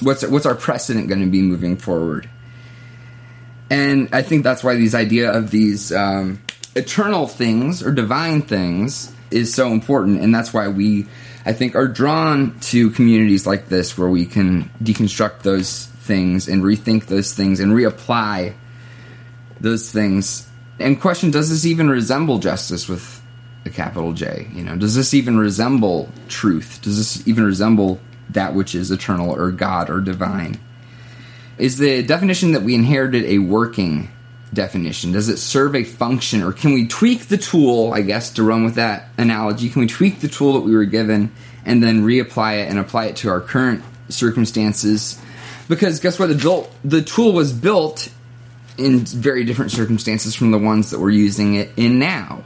What's 0.00 0.26
what's 0.26 0.46
our 0.46 0.54
precedent 0.54 1.08
going 1.08 1.20
to 1.20 1.26
be 1.26 1.42
moving 1.42 1.76
forward? 1.76 2.28
And 3.70 4.08
I 4.12 4.22
think 4.22 4.42
that's 4.42 4.64
why 4.64 4.74
these 4.74 4.94
idea 4.94 5.30
of 5.30 5.50
these 5.50 5.92
um, 5.92 6.40
eternal 6.74 7.26
things 7.26 7.82
or 7.82 7.92
divine 7.92 8.42
things 8.42 9.14
is 9.30 9.54
so 9.54 9.68
important, 9.68 10.20
and 10.20 10.34
that's 10.34 10.52
why 10.52 10.68
we 10.68 11.06
I 11.50 11.52
think, 11.52 11.74
are 11.74 11.88
drawn 11.88 12.60
to 12.70 12.90
communities 12.90 13.44
like 13.44 13.68
this 13.68 13.98
where 13.98 14.08
we 14.08 14.24
can 14.24 14.70
deconstruct 14.80 15.40
those 15.40 15.86
things 15.86 16.46
and 16.46 16.62
rethink 16.62 17.06
those 17.06 17.34
things 17.34 17.58
and 17.58 17.72
reapply 17.72 18.54
those 19.58 19.90
things. 19.90 20.48
And 20.78 21.00
question: 21.00 21.32
Does 21.32 21.50
this 21.50 21.66
even 21.66 21.90
resemble 21.90 22.38
justice 22.38 22.88
with 22.88 23.20
a 23.64 23.70
capital 23.70 24.12
J? 24.12 24.46
You 24.52 24.62
know, 24.62 24.76
does 24.76 24.94
this 24.94 25.12
even 25.12 25.38
resemble 25.38 26.08
truth? 26.28 26.82
Does 26.82 26.96
this 26.96 27.26
even 27.26 27.42
resemble 27.42 28.00
that 28.28 28.54
which 28.54 28.76
is 28.76 28.92
eternal 28.92 29.34
or 29.34 29.50
God 29.50 29.90
or 29.90 30.00
divine? 30.00 30.56
Is 31.58 31.78
the 31.78 32.04
definition 32.04 32.52
that 32.52 32.62
we 32.62 32.76
inherited 32.76 33.24
a 33.24 33.38
working 33.38 34.08
definition? 34.52 35.12
Does 35.12 35.28
it 35.28 35.38
serve 35.38 35.74
a 35.74 35.84
function, 35.84 36.42
or 36.42 36.52
can 36.52 36.72
we 36.72 36.86
tweak 36.86 37.28
the 37.28 37.36
tool, 37.36 37.92
I 37.92 38.02
guess, 38.02 38.30
to 38.34 38.42
run 38.42 38.64
with 38.64 38.74
that 38.74 39.08
analogy? 39.18 39.68
Can 39.68 39.80
we 39.80 39.86
tweak 39.86 40.20
the 40.20 40.28
tool 40.28 40.54
that 40.54 40.60
we 40.60 40.74
were 40.74 40.84
given 40.84 41.32
and 41.64 41.82
then 41.82 42.02
reapply 42.02 42.64
it 42.64 42.68
and 42.68 42.78
apply 42.78 43.06
it 43.06 43.16
to 43.16 43.28
our 43.28 43.40
current 43.40 43.82
circumstances? 44.08 45.20
Because 45.68 46.00
guess 46.00 46.18
what? 46.18 46.28
The, 46.28 46.68
the 46.84 47.02
tool 47.02 47.32
was 47.32 47.52
built 47.52 48.10
in 48.76 49.00
very 49.00 49.44
different 49.44 49.70
circumstances 49.70 50.34
from 50.34 50.50
the 50.50 50.58
ones 50.58 50.90
that 50.90 50.98
we're 50.98 51.10
using 51.10 51.54
it 51.54 51.70
in 51.76 51.98
now. 51.98 52.42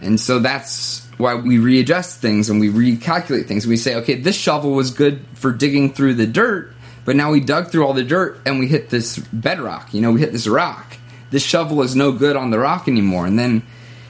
And 0.00 0.20
so 0.20 0.38
that's 0.38 1.06
why 1.16 1.34
we 1.34 1.58
readjust 1.58 2.20
things 2.20 2.50
and 2.50 2.60
we 2.60 2.68
recalculate 2.68 3.46
things. 3.46 3.66
We 3.66 3.76
say, 3.76 3.96
okay, 3.96 4.16
this 4.16 4.36
shovel 4.36 4.72
was 4.72 4.90
good 4.90 5.24
for 5.34 5.52
digging 5.52 5.94
through 5.94 6.14
the 6.14 6.26
dirt, 6.26 6.73
but 7.04 7.16
now 7.16 7.30
we 7.30 7.40
dug 7.40 7.68
through 7.68 7.86
all 7.86 7.92
the 7.92 8.04
dirt 8.04 8.40
and 8.46 8.58
we 8.58 8.66
hit 8.66 8.90
this 8.90 9.18
bedrock. 9.18 9.92
You 9.92 10.00
know, 10.00 10.12
we 10.12 10.20
hit 10.20 10.32
this 10.32 10.46
rock. 10.46 10.96
This 11.30 11.44
shovel 11.44 11.82
is 11.82 11.96
no 11.96 12.12
good 12.12 12.36
on 12.36 12.50
the 12.50 12.58
rock 12.58 12.88
anymore. 12.88 13.26
And 13.26 13.38
then 13.38 13.62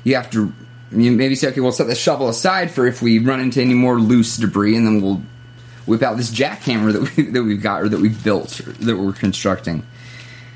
you 0.04 0.14
have 0.14 0.30
to 0.30 0.52
you 0.96 1.12
maybe 1.12 1.34
say, 1.34 1.48
okay, 1.48 1.60
we'll 1.60 1.72
set 1.72 1.86
the 1.86 1.94
shovel 1.94 2.28
aside 2.28 2.70
for 2.70 2.86
if 2.86 3.02
we 3.02 3.18
run 3.18 3.40
into 3.40 3.60
any 3.60 3.74
more 3.74 3.98
loose 3.98 4.36
debris, 4.36 4.76
and 4.76 4.86
then 4.86 5.00
we'll 5.00 5.22
whip 5.86 6.02
out 6.02 6.16
this 6.16 6.30
jackhammer 6.30 6.92
that 6.92 7.16
we 7.16 7.22
that 7.32 7.42
we've 7.42 7.62
got 7.62 7.82
or 7.82 7.88
that 7.88 8.00
we've 8.00 8.22
built 8.22 8.60
or 8.60 8.72
that 8.72 8.96
we're 8.96 9.12
constructing, 9.12 9.84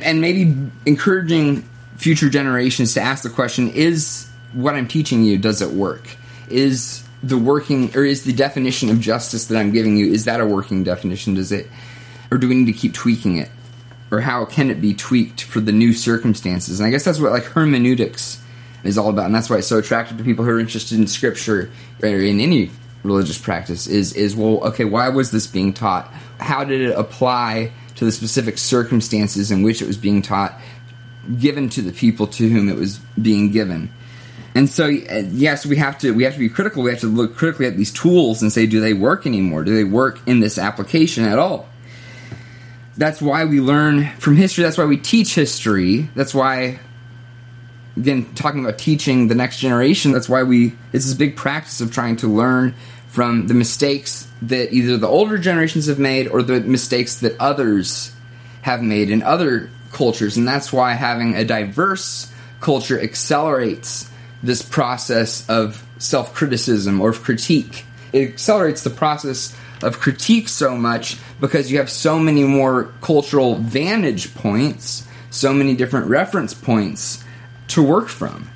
and 0.01 0.21
maybe 0.21 0.55
encouraging 0.87 1.69
future 1.97 2.29
generations 2.29 2.95
to 2.95 3.01
ask 3.01 3.23
the 3.23 3.31
question: 3.31 3.71
Is 3.71 4.29
what 4.53 4.75
I'm 4.75 4.89
teaching 4.89 5.25
you 5.25 5.39
does 5.39 5.63
it 5.63 5.71
work? 5.71 6.09
Is 6.49 7.05
the 7.23 7.37
working 7.37 7.95
or 7.97 8.05
is 8.05 8.25
the 8.25 8.33
definition 8.33 8.91
of 8.91 9.01
justice 9.01 9.47
that 9.47 9.59
I'm 9.59 9.73
giving 9.73 9.97
you 9.97 10.07
is 10.13 10.25
that 10.27 10.41
a 10.41 10.47
working 10.47 10.85
definition? 10.85 11.35
Does 11.35 11.51
it, 11.51 11.67
or 12.31 12.39
do 12.39 12.49
we 12.49 12.55
need 12.55 12.73
to 12.73 12.79
keep 12.79 12.95
tweaking 12.95 13.37
it? 13.37 13.51
Or 14.11 14.21
how 14.21 14.45
can 14.45 14.71
it 14.71 14.81
be 14.81 14.95
tweaked 14.95 15.43
for 15.43 15.61
the 15.61 15.73
new 15.73 15.93
circumstances? 15.93 16.81
And 16.81 16.87
I 16.87 16.91
guess 16.91 17.05
that's 17.05 17.21
what 17.21 17.33
like 17.33 17.45
hermeneutics 17.45 18.43
is 18.85 18.97
all 18.97 19.11
about, 19.11 19.27
and 19.27 19.35
that's 19.35 19.51
why 19.51 19.59
it's 19.59 19.67
so 19.67 19.79
attractive 19.79 20.17
to 20.19 20.25
people 20.25 20.45
who 20.45 20.51
are 20.51 20.61
interested 20.61 20.99
in 20.99 21.07
scripture 21.07 21.71
or 22.03 22.09
in 22.09 22.41
any 22.41 22.71
religious 23.03 23.39
practice. 23.39 23.87
Is 23.87 24.15
is 24.15 24.35
well, 24.35 24.65
okay, 24.69 24.85
why 24.85 25.09
was 25.11 25.31
this 25.31 25.47
being 25.47 25.73
taught? 25.73 26.13
How 26.39 26.65
did 26.65 26.81
it 26.81 26.99
apply 26.99 27.73
to 27.97 28.05
the 28.05 28.13
specific 28.13 28.59
circumstances 28.59 29.51
in 29.51 29.63
which 29.63 29.83
it 29.83 29.87
was 29.87 29.99
being 29.99 30.23
taught, 30.23 30.59
given 31.39 31.69
to 31.71 31.83
the 31.83 31.93
people 31.93 32.27
to 32.29 32.49
whom 32.49 32.69
it 32.69 32.77
was 32.77 32.99
being 33.21 33.51
given? 33.51 33.93
And 34.55 34.69
so, 34.69 34.87
uh, 34.87 35.23
yes, 35.31 35.67
we 35.67 35.77
have 35.77 35.99
to 35.99 36.13
we 36.13 36.25
have 36.25 36.33
to 36.33 36.39
be 36.39 36.49
critical. 36.49 36.83
We 36.83 36.91
have 36.91 37.01
to 37.01 37.07
look 37.07 37.37
critically 37.37 37.67
at 37.67 37.77
these 37.77 37.93
tools 37.93 38.43
and 38.43 38.53
say, 38.53 38.67
do 38.67 38.81
they 38.81 38.95
work 38.95 39.27
anymore? 39.27 39.65
Do 39.65 39.75
they 39.75 39.85
work 39.85 40.21
in 40.27 40.41
this 40.41 40.59
application 40.59 41.25
at 41.25 41.39
all? 41.39 41.69
That's 42.99 43.23
why 43.23 43.45
we 43.45 43.61
learn 43.61 44.09
from 44.19 44.37
history. 44.37 44.65
That's 44.65 44.77
why 44.77 44.85
we 44.85 44.97
teach 44.97 45.35
history. 45.35 46.11
That's 46.15 46.35
why 46.35 46.81
again 47.99 48.33
talking 48.35 48.61
about 48.65 48.79
teaching 48.79 49.29
the 49.29 49.35
next 49.35 49.59
generation 49.59 50.13
that's 50.13 50.29
why 50.29 50.43
we 50.45 50.73
it's 50.93 51.07
this 51.07 51.15
big 51.15 51.37
practice 51.37 51.81
of 51.81 51.93
trying 51.93 52.17
to 52.17 52.29
learn 52.29 52.75
from 53.09 53.47
the 53.49 53.55
mistakes 53.55 54.31
that 54.43 54.73
either 54.73 54.97
the 54.97 55.09
older 55.09 55.37
generations 55.37 55.87
have 55.87 55.99
made 55.99 56.29
or 56.29 56.43
the 56.43 56.61
mistakes 56.61 57.21
that 57.21 57.35
others 57.41 58.13
have 58.63 58.83
made 58.83 59.11
in 59.11 59.23
other 59.23 59.71
cultures 59.93 60.37
and 60.37 60.47
that's 60.47 60.73
why 60.73 60.93
having 60.93 61.35
a 61.35 61.45
diverse 61.45 62.33
culture 62.61 63.01
accelerates 63.01 64.09
this 64.43 64.63
process 64.63 65.49
of 65.49 65.85
self-criticism 65.99 67.01
or 67.01 67.11
of 67.11 67.23
critique 67.23 67.85
it 68.13 68.29
accelerates 68.29 68.85
the 68.85 68.91
process 68.91 69.57
of 69.83 69.99
critique 69.99 70.49
so 70.49 70.77
much 70.77 71.17
because 71.41 71.71
you 71.71 71.79
have 71.79 71.91
so 71.91 72.19
many 72.19 72.45
more 72.45 72.93
cultural 73.01 73.57
vantage 73.57 74.35
points 74.35 75.09
so 75.31 75.53
many 75.53 75.75
different 75.75 76.07
reference 76.07 76.55
points 76.55 77.25
to 77.69 77.83
work 77.83 78.09
from. 78.09 78.49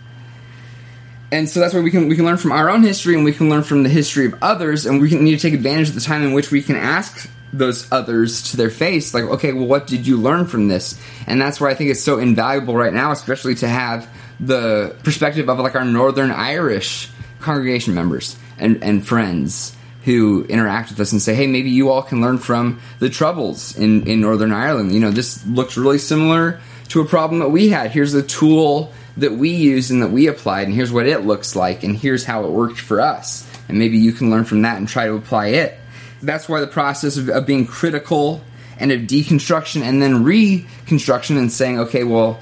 And 1.31 1.49
so 1.49 1.61
that's 1.61 1.73
why 1.73 1.81
we 1.81 1.91
can 1.91 2.09
we 2.09 2.17
can 2.17 2.25
learn 2.25 2.37
from 2.37 2.53
our 2.53 2.69
own 2.69 2.83
history 2.83 3.15
and 3.15 3.25
we 3.25 3.33
can 3.33 3.49
learn 3.49 3.63
from 3.63 3.83
the 3.83 3.89
history 3.89 4.27
of 4.27 4.35
others 4.43 4.85
and 4.85 5.01
we 5.01 5.09
can 5.09 5.25
need 5.25 5.39
to 5.39 5.41
take 5.41 5.55
advantage 5.55 5.89
of 5.89 5.95
the 5.95 6.01
time 6.01 6.23
in 6.23 6.33
which 6.33 6.51
we 6.51 6.63
can 6.63 6.77
ask 6.77 7.31
those 7.55 7.91
others 7.93 8.51
to 8.51 8.57
their 8.57 8.71
face 8.71 9.13
like 9.13 9.25
okay 9.25 9.53
well 9.53 9.67
what 9.67 9.87
did 9.87 10.07
you 10.07 10.17
learn 10.17 10.47
from 10.47 10.69
this 10.69 10.99
and 11.27 11.39
that's 11.39 11.61
why 11.61 11.69
i 11.69 11.75
think 11.75 11.91
it's 11.91 12.03
so 12.03 12.19
invaluable 12.19 12.75
right 12.75 12.95
now 12.95 13.13
especially 13.13 13.55
to 13.55 13.69
have 13.69 14.09
the 14.41 14.97
perspective 15.05 15.51
of 15.51 15.59
like 15.59 15.75
our 15.75 15.85
northern 15.85 16.31
irish 16.31 17.11
congregation 17.41 17.95
members 17.95 18.37
and, 18.57 18.83
and 18.83 19.07
friends 19.07 19.77
who 20.05 20.45
interact 20.45 20.91
with 20.91 21.01
us 21.01 21.13
and 21.13 21.23
say 21.23 21.35
hey 21.35 21.47
maybe 21.47 21.71
you 21.71 21.91
all 21.91 22.03
can 22.03 22.21
learn 22.21 22.39
from 22.39 22.81
the 22.99 23.09
troubles 23.09 23.77
in, 23.77 24.07
in 24.07 24.21
northern 24.21 24.53
ireland 24.53 24.93
you 24.93 25.01
know 25.01 25.11
this 25.11 25.47
looks 25.47 25.77
really 25.77 25.99
similar 25.99 26.61
to 26.89 27.01
a 27.01 27.05
problem 27.05 27.41
that 27.41 27.49
we 27.49 27.69
had 27.69 27.91
here's 27.91 28.15
a 28.15 28.23
tool 28.23 28.93
that 29.17 29.33
we 29.33 29.51
used 29.51 29.91
and 29.91 30.03
that 30.03 30.11
we 30.11 30.27
applied, 30.27 30.67
and 30.67 30.75
here's 30.75 30.93
what 30.93 31.07
it 31.07 31.21
looks 31.21 31.55
like, 31.55 31.83
and 31.83 31.97
here's 31.97 32.25
how 32.25 32.45
it 32.45 32.51
worked 32.51 32.81
for 32.81 33.01
us. 33.01 33.49
And 33.69 33.79
maybe 33.79 33.99
you 33.99 34.13
can 34.13 34.31
learn 34.31 34.45
from 34.45 34.63
that 34.63 34.79
and 34.79 34.89
try 34.89 35.07
to 35.07 35.15
apply 35.15 35.49
it. 35.49 35.79
That's 36.23 36.49
why 36.49 36.61
the 36.61 36.67
process 36.67 37.17
of, 37.17 37.29
of 37.29 37.47
being 37.47 37.67
critical 37.67 38.43
and 38.79 38.91
of 38.93 39.03
deconstruction 39.03 39.83
and 39.83 40.01
then 40.01 40.25
reconstruction 40.25 41.37
and 41.37 41.53
saying, 41.53 41.81
okay, 41.81 42.05
well, 42.05 42.41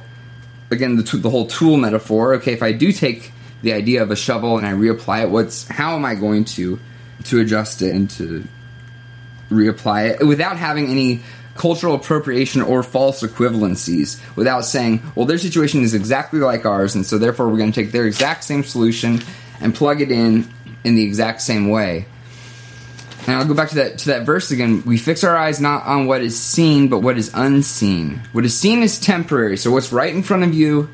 again, 0.71 0.97
the, 0.97 1.17
the 1.17 1.31
whole 1.31 1.47
tool 1.47 1.76
metaphor. 1.76 2.35
Okay, 2.35 2.52
if 2.52 2.62
I 2.62 2.73
do 2.73 2.93
take 2.93 3.33
the 3.62 3.73
idea 3.73 4.02
of 4.02 4.11
a 4.11 4.17
shovel 4.17 4.59
and 4.59 4.67
I 4.67 4.73
reapply 4.73 5.25
it, 5.25 5.31
what's 5.31 5.67
how 5.69 5.97
am 5.97 6.05
I 6.05 6.14
going 6.14 6.45
to 6.47 6.79
to 7.24 7.40
adjust 7.40 7.82
it 7.82 7.94
and 7.94 8.10
to 8.10 8.44
reapply 9.50 10.20
it 10.20 10.26
without 10.26 10.56
having 10.56 10.88
any 10.88 11.22
cultural 11.56 11.94
appropriation 11.94 12.62
or 12.62 12.82
false 12.82 13.22
equivalencies 13.22 14.20
without 14.36 14.64
saying, 14.64 15.02
well, 15.14 15.26
their 15.26 15.38
situation 15.38 15.82
is 15.82 15.92
exactly 15.94 16.40
like 16.40 16.64
ours, 16.64 16.94
and 16.94 17.04
so 17.04 17.18
therefore 17.18 17.48
we're 17.48 17.58
going 17.58 17.72
to 17.72 17.82
take 17.82 17.92
their 17.92 18.06
exact 18.06 18.44
same 18.44 18.62
solution 18.62 19.20
and 19.60 19.74
plug 19.74 20.00
it 20.00 20.10
in 20.10 20.48
in 20.84 20.94
the 20.94 21.04
exact 21.04 21.42
same 21.42 21.68
way. 21.68 22.06
And 23.26 23.36
I'll 23.36 23.46
go 23.46 23.52
back 23.52 23.68
to 23.70 23.74
that 23.76 23.98
to 23.98 24.06
that 24.08 24.24
verse 24.24 24.50
again. 24.50 24.82
We 24.86 24.96
fix 24.96 25.22
our 25.24 25.36
eyes 25.36 25.60
not 25.60 25.84
on 25.84 26.06
what 26.06 26.22
is 26.22 26.40
seen, 26.40 26.88
but 26.88 27.00
what 27.00 27.18
is 27.18 27.30
unseen. 27.34 28.22
What 28.32 28.44
is 28.46 28.58
seen 28.58 28.82
is 28.82 28.98
temporary. 28.98 29.58
So 29.58 29.70
what's 29.70 29.92
right 29.92 30.14
in 30.14 30.22
front 30.22 30.44
of 30.44 30.54
you 30.54 30.88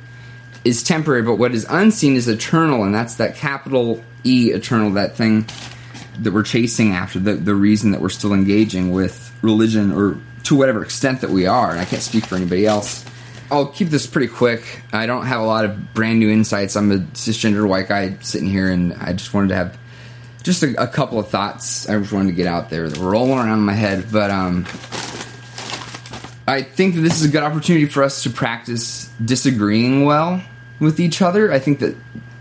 is 0.64 0.82
temporary, 0.82 1.22
but 1.22 1.36
what 1.36 1.54
is 1.54 1.64
unseen 1.68 2.16
is 2.16 2.26
eternal, 2.26 2.82
and 2.82 2.92
that's 2.92 3.16
that 3.16 3.36
capital 3.36 4.02
E 4.24 4.50
eternal, 4.52 4.90
that 4.92 5.16
thing 5.16 5.46
that 6.20 6.32
we're 6.32 6.42
chasing 6.42 6.92
after, 6.92 7.18
the, 7.18 7.34
the 7.34 7.54
reason 7.54 7.92
that 7.92 8.00
we're 8.00 8.08
still 8.08 8.32
engaging 8.32 8.92
with 8.92 9.34
religion 9.42 9.92
or 9.92 10.18
to 10.44 10.54
whatever 10.56 10.82
extent 10.82 11.20
that 11.22 11.30
we 11.30 11.46
are, 11.46 11.70
and 11.70 11.80
I 11.80 11.84
can't 11.84 12.02
speak 12.02 12.26
for 12.26 12.36
anybody 12.36 12.66
else. 12.66 13.04
I'll 13.50 13.66
keep 13.66 13.88
this 13.88 14.06
pretty 14.06 14.28
quick. 14.28 14.82
I 14.92 15.06
don't 15.06 15.26
have 15.26 15.40
a 15.40 15.44
lot 15.44 15.64
of 15.64 15.94
brand 15.94 16.18
new 16.18 16.30
insights. 16.30 16.76
I'm 16.76 16.90
a 16.90 16.98
cisgender 16.98 17.68
white 17.68 17.88
guy 17.88 18.16
sitting 18.20 18.48
here, 18.48 18.70
and 18.70 18.92
I 18.94 19.12
just 19.12 19.34
wanted 19.34 19.48
to 19.48 19.56
have 19.56 19.78
just 20.42 20.62
a, 20.62 20.82
a 20.82 20.86
couple 20.86 21.18
of 21.18 21.28
thoughts 21.28 21.88
I 21.88 21.98
just 21.98 22.12
wanted 22.12 22.28
to 22.28 22.36
get 22.36 22.46
out 22.46 22.70
there 22.70 22.88
that 22.88 22.98
were 22.98 23.10
rolling 23.10 23.38
around 23.38 23.58
in 23.58 23.64
my 23.64 23.72
head. 23.72 24.06
But 24.12 24.30
um, 24.30 24.64
I 26.46 26.62
think 26.62 26.94
that 26.94 27.00
this 27.00 27.20
is 27.20 27.28
a 27.28 27.28
good 27.28 27.42
opportunity 27.42 27.86
for 27.86 28.04
us 28.04 28.22
to 28.22 28.30
practice 28.30 29.10
disagreeing 29.24 30.04
well 30.04 30.42
with 30.78 31.00
each 31.00 31.22
other. 31.22 31.52
I 31.52 31.58
think 31.58 31.80
that 31.80 31.96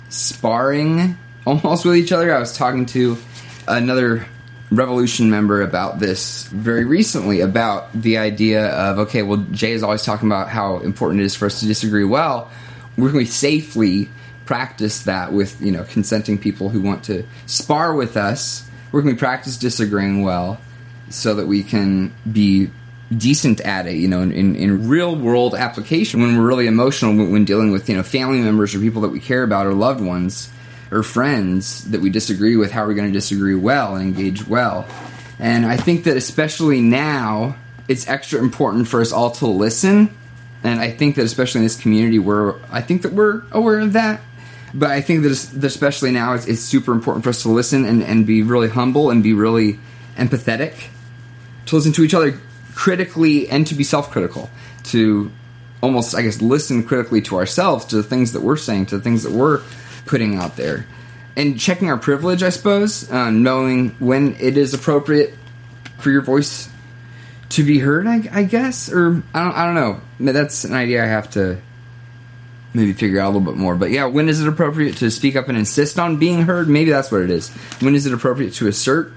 sparring 0.10 1.17
almost 1.46 1.86
with 1.86 1.96
each 1.96 2.12
other. 2.12 2.34
I 2.34 2.39
was 2.39 2.55
talking 2.55 2.86
to 2.88 3.17
another 3.67 4.25
Revolution 4.72 5.29
member 5.29 5.62
about 5.62 6.00
this 6.00 6.48
very 6.48 6.86
recently 6.86 7.41
about 7.41 7.93
the 7.93 8.17
idea 8.17 8.67
of 8.69 8.98
okay, 8.98 9.22
well, 9.22 9.45
Jay 9.51 9.74
is 9.74 9.84
always 9.84 10.03
talking 10.03 10.27
about 10.27 10.50
how 10.50 10.79
important 10.79 11.22
it 11.22 11.25
is 11.25 11.36
for 11.36 11.45
us 11.45 11.60
to 11.60 11.67
disagree 11.67 12.03
well. 12.03 12.50
Where 12.95 13.10
can 13.10 13.17
we 13.17 13.25
safely 13.25 14.10
practice 14.45 15.03
that 15.03 15.31
with 15.31 15.62
you 15.62 15.72
know 15.72 15.84
consenting 15.84 16.39
people 16.39 16.69
who 16.69 16.81
want 16.81 17.03
to 17.05 17.25
spar 17.45 17.93
with 17.93 18.17
us? 18.17 18.67
Where 18.89 19.03
can 19.03 19.12
we 19.12 19.17
practice 19.17 19.55
disagreeing 19.55 20.24
well 20.24 20.60
so 21.10 21.36
that 21.36 21.45
we 21.45 21.62
can 21.62 22.12
be 22.29 22.72
decent 23.15 23.62
at 23.62 23.86
it? 23.86 23.98
You 23.98 24.07
know, 24.07 24.24
in, 24.24 24.55
in 24.55 24.89
real 24.89 25.15
world 25.15 25.53
application 25.53 26.22
when 26.22 26.39
we're 26.39 26.48
really 26.48 26.65
emotional 26.65 27.15
when 27.15 27.45
dealing 27.45 27.72
with 27.72 27.88
you 27.88 27.95
know 27.95 28.03
family 28.03 28.39
members 28.39 28.74
or 28.74 28.79
people 28.79 29.03
that 29.03 29.10
we 29.10 29.19
care 29.19 29.43
about 29.43 29.67
or 29.67 29.75
loved 29.75 30.01
ones 30.01 30.51
or 30.95 31.03
friends 31.03 31.83
that 31.91 31.99
we 31.99 32.09
disagree 32.09 32.55
with, 32.55 32.71
how 32.71 32.85
are 32.85 32.87
we 32.87 32.95
going 32.95 33.11
to 33.11 33.13
disagree 33.13 33.53
well 33.53 33.95
and 33.95 34.03
engage 34.03 34.47
well? 34.47 34.87
And 35.39 35.65
I 35.65 35.75
think 35.75 36.05
that 36.05 36.15
especially 36.15 36.79
now, 36.79 37.57
it's 37.89 38.07
extra 38.07 38.39
important 38.39 38.87
for 38.87 39.01
us 39.01 39.11
all 39.11 39.31
to 39.31 39.45
listen. 39.45 40.15
And 40.63 40.79
I 40.79 40.89
think 40.91 41.17
that 41.17 41.25
especially 41.25 41.59
in 41.59 41.65
this 41.65 41.79
community, 41.79 42.17
where 42.17 42.55
I 42.71 42.81
think 42.81 43.01
that 43.01 43.11
we're 43.11 43.43
aware 43.51 43.81
of 43.81 43.93
that. 43.93 44.21
But 44.73 44.91
I 44.91 45.01
think 45.01 45.23
that 45.23 45.65
especially 45.65 46.11
now, 46.11 46.33
it's, 46.33 46.47
it's 46.47 46.61
super 46.61 46.93
important 46.93 47.25
for 47.25 47.29
us 47.29 47.41
to 47.43 47.49
listen 47.49 47.85
and, 47.85 48.01
and 48.01 48.25
be 48.25 48.41
really 48.41 48.69
humble 48.69 49.09
and 49.09 49.21
be 49.21 49.33
really 49.33 49.79
empathetic, 50.15 50.87
to 51.65 51.75
listen 51.75 51.91
to 51.93 52.03
each 52.03 52.13
other 52.13 52.39
critically 52.73 53.49
and 53.49 53.67
to 53.67 53.75
be 53.75 53.83
self 53.83 54.11
critical, 54.11 54.49
to 54.85 55.29
almost, 55.83 56.15
I 56.15 56.21
guess, 56.21 56.41
listen 56.41 56.83
critically 56.83 57.21
to 57.23 57.35
ourselves, 57.35 57.85
to 57.85 57.97
the 57.97 58.03
things 58.03 58.31
that 58.31 58.41
we're 58.41 58.57
saying, 58.57 58.87
to 58.87 58.97
the 58.97 59.03
things 59.03 59.23
that 59.23 59.33
we're 59.33 59.61
putting 60.05 60.38
out 60.38 60.55
there. 60.55 60.85
And 61.35 61.59
checking 61.59 61.89
our 61.89 61.97
privilege, 61.97 62.43
I 62.43 62.50
suppose, 62.50 63.12
uh, 63.12 63.29
knowing 63.29 63.89
when 64.00 64.35
it 64.39 64.57
is 64.57 64.74
appropriate 64.74 65.33
for 65.97 66.09
your 66.09 66.21
voice 66.21 66.69
to 67.50 67.63
be 67.63 67.79
heard, 67.79 68.07
I, 68.07 68.21
I 68.31 68.43
guess, 68.43 68.91
or 68.91 69.24
I 69.33 69.43
don't, 69.43 69.53
I 69.53 69.65
don't 69.65 69.75
know. 69.75 70.31
That's 70.31 70.63
an 70.63 70.74
idea 70.74 71.03
I 71.03 71.07
have 71.07 71.29
to 71.31 71.62
maybe 72.74 72.93
figure 72.93 73.19
out 73.19 73.25
a 73.25 73.31
little 73.38 73.41
bit 73.41 73.57
more. 73.57 73.75
But 73.75 73.91
yeah, 73.91 74.05
when 74.05 74.29
is 74.29 74.41
it 74.41 74.47
appropriate 74.47 74.97
to 74.97 75.09
speak 75.09 75.35
up 75.35 75.47
and 75.47 75.57
insist 75.57 75.97
on 76.00 76.17
being 76.17 76.41
heard? 76.43 76.67
Maybe 76.67 76.91
that's 76.91 77.12
what 77.12 77.21
it 77.21 77.29
is. 77.29 77.50
When 77.79 77.95
is 77.95 78.05
it 78.05 78.13
appropriate 78.13 78.53
to 78.55 78.67
assert 78.67 79.12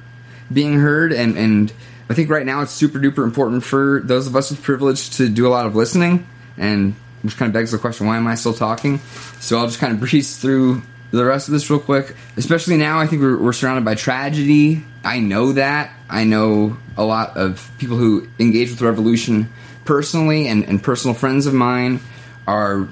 being 0.52 0.78
heard? 0.78 1.12
And 1.12 1.36
and 1.36 1.72
I 2.08 2.14
think 2.14 2.30
right 2.30 2.46
now 2.46 2.62
it's 2.62 2.72
super 2.72 2.98
duper 2.98 3.24
important 3.24 3.64
for 3.64 4.00
those 4.04 4.26
of 4.26 4.36
us 4.36 4.50
with 4.50 4.62
privilege 4.62 5.10
to 5.16 5.28
do 5.28 5.46
a 5.46 5.50
lot 5.50 5.66
of 5.66 5.76
listening 5.76 6.26
and 6.56 6.94
which 7.22 7.36
kind 7.36 7.48
of 7.48 7.52
begs 7.52 7.72
the 7.72 7.78
question 7.78 8.06
why 8.06 8.16
am 8.16 8.26
I 8.26 8.34
still 8.34 8.54
talking? 8.54 8.98
So 9.40 9.58
I'll 9.58 9.66
just 9.66 9.78
kind 9.78 9.92
of 9.92 10.00
breeze 10.08 10.36
through 10.36 10.82
the 11.10 11.24
rest 11.24 11.48
of 11.48 11.52
this 11.52 11.68
real 11.70 11.80
quick. 11.80 12.14
Especially 12.36 12.76
now, 12.76 13.00
I 13.00 13.06
think 13.06 13.22
we're, 13.22 13.38
we're 13.38 13.52
surrounded 13.52 13.84
by 13.84 13.94
tragedy. 13.94 14.84
I 15.04 15.20
know 15.20 15.52
that. 15.52 15.92
I 16.08 16.24
know 16.24 16.76
a 16.96 17.04
lot 17.04 17.36
of 17.36 17.70
people 17.78 17.96
who 17.96 18.28
engage 18.38 18.70
with 18.70 18.82
revolution 18.82 19.50
personally, 19.84 20.48
and, 20.48 20.64
and 20.64 20.82
personal 20.82 21.14
friends 21.14 21.46
of 21.46 21.54
mine 21.54 22.00
are. 22.46 22.88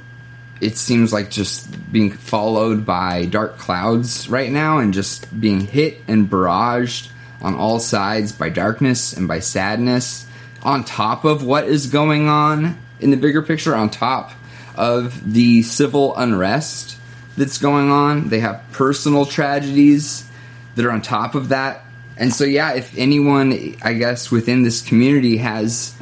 It 0.58 0.78
seems 0.78 1.12
like 1.12 1.30
just 1.30 1.92
being 1.92 2.10
followed 2.10 2.86
by 2.86 3.26
dark 3.26 3.58
clouds 3.58 4.30
right 4.30 4.50
now, 4.50 4.78
and 4.78 4.94
just 4.94 5.38
being 5.38 5.60
hit 5.60 5.98
and 6.08 6.30
barraged 6.30 7.10
on 7.42 7.54
all 7.54 7.78
sides 7.78 8.32
by 8.32 8.48
darkness 8.48 9.12
and 9.12 9.28
by 9.28 9.40
sadness. 9.40 10.26
On 10.62 10.82
top 10.82 11.24
of 11.24 11.44
what 11.44 11.64
is 11.64 11.88
going 11.88 12.28
on 12.28 12.78
in 13.00 13.10
the 13.10 13.16
bigger 13.16 13.42
picture, 13.42 13.74
on 13.74 13.90
top 13.90 14.32
of 14.74 15.32
the 15.32 15.62
civil 15.62 16.16
unrest 16.16 16.96
that's 17.36 17.58
going 17.58 17.90
on. 17.90 18.28
They 18.28 18.40
have 18.40 18.62
personal 18.72 19.26
tragedies 19.26 20.28
that 20.74 20.84
are 20.84 20.90
on 20.90 21.02
top 21.02 21.34
of 21.34 21.50
that. 21.50 21.84
And 22.16 22.32
so, 22.32 22.44
yeah, 22.44 22.74
if 22.74 22.96
anyone, 22.96 23.76
I 23.82 23.94
guess, 23.94 24.30
within 24.30 24.62
this 24.62 24.82
community 24.82 25.38
has 25.38 25.94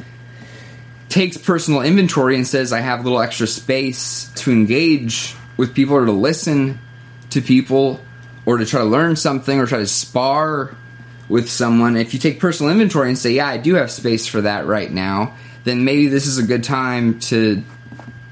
takes 1.09 1.37
personal 1.37 1.81
inventory 1.81 2.35
and 2.35 2.47
says, 2.47 2.73
I 2.73 2.81
have 2.81 2.99
a 2.99 3.03
little 3.03 3.21
extra 3.21 3.47
space 3.47 4.31
to 4.35 4.51
engage 4.51 5.35
with 5.55 5.73
people 5.73 5.95
or 5.95 6.05
to 6.05 6.11
listen 6.11 6.79
to 7.29 7.41
people 7.41 7.99
or 8.45 8.57
to 8.57 8.65
try 8.65 8.81
to 8.81 8.85
learn 8.85 9.15
something 9.15 9.59
or 9.59 9.65
try 9.65 9.79
to 9.79 9.87
spar 9.87 10.75
with 11.27 11.49
someone, 11.49 11.97
if 11.97 12.13
you 12.13 12.19
take 12.19 12.39
personal 12.39 12.71
inventory 12.71 13.09
and 13.09 13.17
say, 13.17 13.31
Yeah, 13.31 13.47
I 13.47 13.57
do 13.57 13.75
have 13.75 13.91
space 13.91 14.27
for 14.27 14.41
that 14.41 14.67
right 14.67 14.91
now, 14.91 15.35
then 15.65 15.83
maybe 15.83 16.07
this 16.07 16.27
is 16.27 16.37
a 16.37 16.43
good 16.43 16.63
time 16.63 17.19
to 17.19 17.61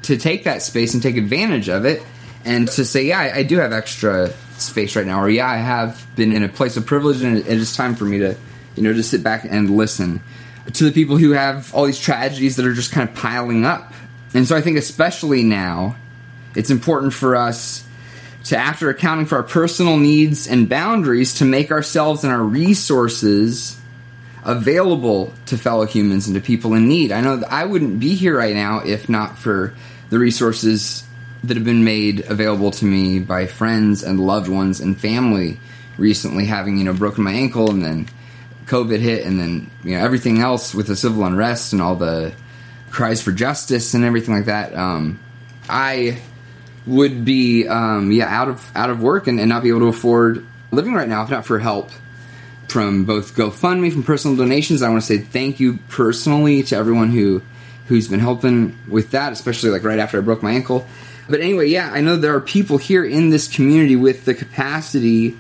to 0.04 0.18
take 0.18 0.46
that 0.46 0.62
space 0.62 0.94
and 0.94 1.04
take 1.04 1.18
advantage 1.18 1.70
of 1.70 1.86
it 1.86 2.02
and 2.46 2.68
to 2.68 2.84
say, 2.86 3.06
yeah, 3.06 3.20
I, 3.20 3.38
I 3.38 3.44
do 3.44 3.58
have 3.58 3.72
extra 3.72 4.30
space 4.58 4.96
right 4.96 5.06
now, 5.06 5.22
or 5.22 5.30
yeah, 5.30 5.48
I 5.48 5.58
have 5.58 6.06
been 6.16 6.34
in 6.34 6.44
a 6.44 6.50
place 6.50 6.78
of 6.78 6.86
privilege, 6.86 7.22
and 7.22 7.38
it 7.38 7.48
is 7.48 7.75
time 7.75 7.96
for 7.96 8.04
me 8.06 8.20
to, 8.20 8.36
you 8.75 8.84
know, 8.84 8.94
just 8.94 9.10
sit 9.10 9.24
back 9.24 9.46
and 9.46 9.75
listen 9.78 10.22
to 10.74 10.84
the 10.84 10.92
people 10.92 11.18
who 11.18 11.32
have 11.32 11.74
all 11.74 11.86
these 11.86 12.00
tragedies 12.00 12.56
that 12.58 12.66
are 12.66 12.74
just 12.74 12.92
kind 12.92 13.08
of 13.08 13.16
piling 13.16 13.66
up. 13.66 13.94
And 14.34 14.48
so 14.48 14.56
I 14.56 14.62
think, 14.62 14.78
especially 14.78 15.44
now, 15.44 15.96
it's 16.56 16.70
important 16.70 17.13
for 17.13 17.36
us 17.36 17.86
to, 18.46 18.58
after 18.58 18.90
accounting 18.90 19.25
for 19.25 19.38
our 19.38 19.44
personal 19.44 19.98
needs 19.98 20.48
and 20.48 20.68
boundaries, 20.68 21.36
to 21.36 21.46
make 21.46 21.72
ourselves 21.72 22.24
and 22.24 22.34
our 22.34 22.44
resources 22.44 23.80
available 24.45 25.33
to 25.47 25.57
fellow 25.57 25.85
humans 25.85 26.27
and 26.27 26.35
to 26.35 26.41
people 26.41 26.73
in 26.73 26.88
need. 26.88 27.12
I 27.12 27.21
know 27.21 27.41
I 27.50 27.65
wouldn't 27.65 28.00
be 28.00 28.15
here 28.15 28.38
right 28.38 28.53
now 28.53 28.79
if 28.79 29.07
not 29.09 29.38
for 29.38 29.73
the 30.09 30.19
resources 30.19 31.03
that 31.43 31.57
have 31.57 31.65
been 31.65 31.83
made 31.83 32.21
available 32.21 32.71
to 32.71 32.85
me 32.85 33.19
by 33.19 33.47
friends 33.47 34.03
and 34.03 34.19
loved 34.19 34.47
ones 34.47 34.79
and 34.79 35.00
family 35.00 35.59
recently 35.97 36.45
having 36.45 36.77
you 36.77 36.83
know 36.83 36.93
broken 36.93 37.23
my 37.23 37.33
ankle 37.33 37.69
and 37.69 37.83
then 37.83 38.07
covid 38.65 39.00
hit 39.00 39.25
and 39.25 39.39
then 39.39 39.69
you 39.83 39.95
know 39.97 40.03
everything 40.03 40.39
else 40.39 40.73
with 40.73 40.88
the 40.88 40.95
civil 40.95 41.23
unrest 41.25 41.73
and 41.73 41.81
all 41.81 41.95
the 41.95 42.33
cries 42.89 43.21
for 43.21 43.31
justice 43.31 43.93
and 43.93 44.03
everything 44.03 44.33
like 44.33 44.45
that 44.45 44.73
um, 44.73 45.19
i 45.69 46.19
would 46.85 47.23
be 47.25 47.67
um, 47.67 48.12
yeah 48.12 48.25
out 48.25 48.47
of 48.47 48.71
out 48.75 48.89
of 48.89 49.01
work 49.01 49.27
and, 49.27 49.39
and 49.39 49.50
not 49.50 49.63
be 49.63 49.69
able 49.69 49.81
to 49.81 49.88
afford 49.88 50.45
living 50.71 50.93
right 50.93 51.09
now 51.09 51.23
if 51.23 51.29
not 51.29 51.45
for 51.45 51.59
help 51.59 51.91
from 52.67 53.05
both 53.05 53.36
gofundme 53.36 53.91
from 53.91 54.03
personal 54.03 54.36
donations 54.36 54.82
i 54.82 54.89
want 54.89 55.01
to 55.01 55.05
say 55.05 55.17
thank 55.17 55.60
you 55.60 55.77
personally 55.89 56.63
to 56.63 56.75
everyone 56.75 57.10
who 57.10 57.41
who's 57.88 58.08
been 58.08 58.20
helping 58.20 58.77
with 58.88 59.12
that, 59.12 59.34
especially 59.34 59.70
like 59.70 59.84
right 59.84 60.00
after 60.00 60.17
I 60.17 60.22
broke 60.22 60.43
my 60.43 60.51
ankle. 60.51 60.88
But 61.29 61.41
anyway, 61.41 61.67
yeah, 61.67 61.91
I 61.91 62.01
know 62.01 62.15
there 62.15 62.36
are 62.36 62.41
people 62.41 62.77
here 62.77 63.03
in 63.03 63.29
this 63.29 63.48
community 63.48 63.96
with 63.96 64.25
the 64.25 64.34
capacity 64.34 65.38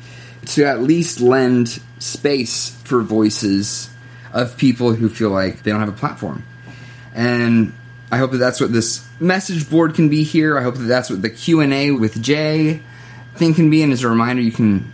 to 0.47 0.65
at 0.65 0.81
least 0.81 1.19
lend 1.19 1.79
space 1.99 2.69
for 2.83 3.01
voices 3.01 3.89
of 4.33 4.57
people 4.57 4.93
who 4.93 5.09
feel 5.09 5.29
like 5.29 5.63
they 5.63 5.71
don't 5.71 5.79
have 5.79 5.89
a 5.89 5.93
platform. 5.93 6.43
And 7.13 7.73
I 8.11 8.17
hope 8.17 8.31
that 8.31 8.37
that's 8.37 8.59
what 8.59 8.73
this 8.73 9.07
message 9.19 9.69
board 9.69 9.95
can 9.95 10.09
be 10.09 10.23
here. 10.23 10.57
I 10.57 10.63
hope 10.63 10.75
that 10.75 10.83
that's 10.83 11.09
what 11.09 11.21
the 11.21 11.29
Q&A 11.29 11.91
with 11.91 12.21
Jay 12.21 12.81
thing 13.35 13.53
can 13.53 13.69
be. 13.69 13.83
And 13.83 13.93
as 13.93 14.03
a 14.03 14.09
reminder, 14.09 14.41
you 14.41 14.51
can 14.51 14.91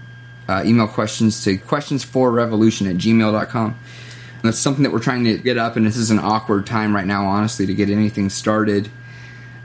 uh, 0.50 0.64
email 0.66 0.88
questions 0.88 1.44
to 1.44 1.58
questionsforrevolution 1.58 2.90
at 2.90 2.98
gmail.com. 2.98 3.66
And 3.68 4.42
that's 4.44 4.58
something 4.58 4.84
that 4.84 4.92
we're 4.92 5.00
trying 5.00 5.26
to 5.26 5.38
get 5.38 5.58
up, 5.58 5.76
and 5.76 5.86
this 5.86 5.96
is 5.96 6.10
an 6.10 6.20
awkward 6.20 6.66
time 6.66 6.96
right 6.96 7.06
now, 7.06 7.28
honestly, 7.28 7.68
to 7.68 7.74
get 7.74 7.90
anything 7.90 8.30
started. 8.30 8.90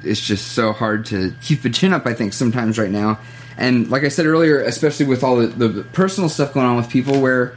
It's 0.03 0.21
just 0.21 0.49
so 0.49 0.73
hard 0.73 1.07
to 1.07 1.35
keep 1.41 1.63
the 1.63 1.71
chin 1.71 1.95
up, 1.95 2.07
I 2.07 2.13
think, 2.13 2.35
sometimes 2.35 2.79
right 2.79 2.91
now. 2.91 3.19
And 3.57 3.89
like 3.89 4.05
I 4.05 4.09
said 4.09 4.27
earlier, 4.27 4.61
especially 4.61 5.07
with 5.07 5.25
all 5.25 5.37
the, 5.37 5.47
the 5.47 5.85
personal 5.85 6.29
stuff 6.29 6.53
going 6.53 6.67
on 6.67 6.77
with 6.77 6.91
people 6.91 7.21
where 7.21 7.55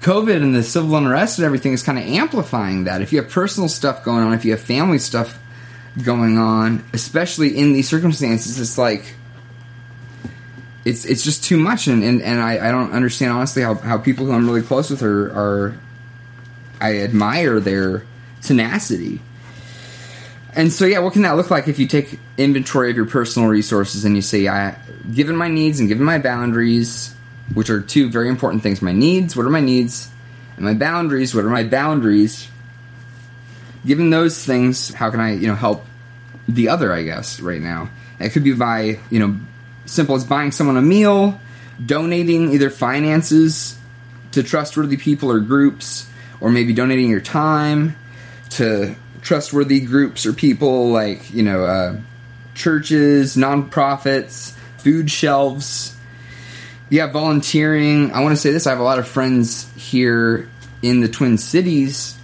COVID 0.00 0.36
and 0.36 0.54
the 0.54 0.62
civil 0.62 0.96
unrest 0.96 1.38
and 1.38 1.44
everything 1.44 1.72
is 1.72 1.82
kind 1.82 1.98
of 1.98 2.04
amplifying 2.04 2.84
that. 2.84 3.02
If 3.02 3.12
you 3.12 3.20
have 3.20 3.30
personal 3.30 3.68
stuff 3.68 4.04
going 4.04 4.22
on, 4.22 4.32
if 4.32 4.44
you 4.44 4.52
have 4.52 4.60
family 4.60 4.98
stuff 4.98 5.38
going 6.02 6.38
on, 6.38 6.84
especially 6.92 7.56
in 7.58 7.72
these 7.72 7.88
circumstances, 7.88 8.58
it's 8.60 8.78
like 8.78 9.14
it's 10.84 11.04
it's 11.04 11.24
just 11.24 11.42
too 11.42 11.58
much 11.58 11.86
and, 11.86 12.04
and, 12.04 12.20
and 12.22 12.40
I, 12.40 12.68
I 12.68 12.70
don't 12.70 12.92
understand 12.92 13.32
honestly 13.32 13.62
how, 13.62 13.74
how 13.74 13.98
people 13.98 14.26
who 14.26 14.32
I'm 14.32 14.46
really 14.46 14.62
close 14.62 14.90
with 14.90 15.02
are, 15.02 15.30
are 15.30 15.78
I 16.80 16.98
admire 16.98 17.60
their 17.60 18.04
tenacity. 18.42 19.20
And 20.56 20.72
so, 20.72 20.84
yeah, 20.84 21.00
what 21.00 21.14
can 21.14 21.22
that 21.22 21.32
look 21.32 21.50
like 21.50 21.66
if 21.66 21.78
you 21.78 21.86
take 21.86 22.18
inventory 22.36 22.90
of 22.90 22.96
your 22.96 23.06
personal 23.06 23.48
resources 23.48 24.04
and 24.04 24.14
you 24.14 24.22
say, 24.22 24.46
I, 24.46 24.76
given 25.12 25.34
my 25.34 25.48
needs 25.48 25.80
and 25.80 25.88
given 25.88 26.04
my 26.04 26.18
boundaries, 26.18 27.14
which 27.54 27.70
are 27.70 27.80
two 27.80 28.08
very 28.08 28.28
important 28.28 28.62
things 28.62 28.80
my 28.80 28.92
needs, 28.92 29.36
what 29.36 29.46
are 29.46 29.50
my 29.50 29.60
needs? 29.60 30.10
And 30.56 30.64
my 30.64 30.74
boundaries, 30.74 31.34
what 31.34 31.44
are 31.44 31.50
my 31.50 31.64
boundaries? 31.64 32.48
Given 33.84 34.10
those 34.10 34.44
things, 34.44 34.94
how 34.94 35.10
can 35.10 35.20
I, 35.20 35.34
you 35.34 35.48
know, 35.48 35.56
help 35.56 35.84
the 36.46 36.68
other, 36.68 36.92
I 36.92 37.02
guess, 37.02 37.40
right 37.40 37.60
now? 37.60 37.90
It 38.20 38.30
could 38.30 38.44
be 38.44 38.52
by, 38.52 39.00
you 39.10 39.18
know, 39.18 39.36
simple 39.86 40.14
as 40.14 40.24
buying 40.24 40.52
someone 40.52 40.76
a 40.76 40.82
meal, 40.82 41.40
donating 41.84 42.52
either 42.52 42.70
finances 42.70 43.78
to 44.32 44.42
trustworthy 44.42 44.96
people 44.96 45.30
or 45.30 45.40
groups, 45.40 46.08
or 46.40 46.50
maybe 46.50 46.72
donating 46.72 47.08
your 47.08 47.20
time 47.20 47.96
to 48.50 48.94
trustworthy 49.22 49.80
groups 49.80 50.26
or 50.26 50.32
people 50.32 50.90
like 50.90 51.32
you 51.32 51.42
know 51.42 51.64
uh, 51.64 51.96
churches, 52.54 53.36
nonprofits, 53.36 54.52
food 54.78 55.10
shelves. 55.10 55.96
Yeah, 56.90 57.10
volunteering. 57.10 58.12
I 58.12 58.20
want 58.20 58.32
to 58.32 58.40
say 58.40 58.52
this. 58.52 58.66
I 58.66 58.70
have 58.70 58.78
a 58.78 58.84
lot 58.84 58.98
of 58.98 59.08
friends 59.08 59.72
here 59.74 60.48
in 60.82 61.00
the 61.00 61.08
Twin 61.08 61.38
Cities 61.38 62.16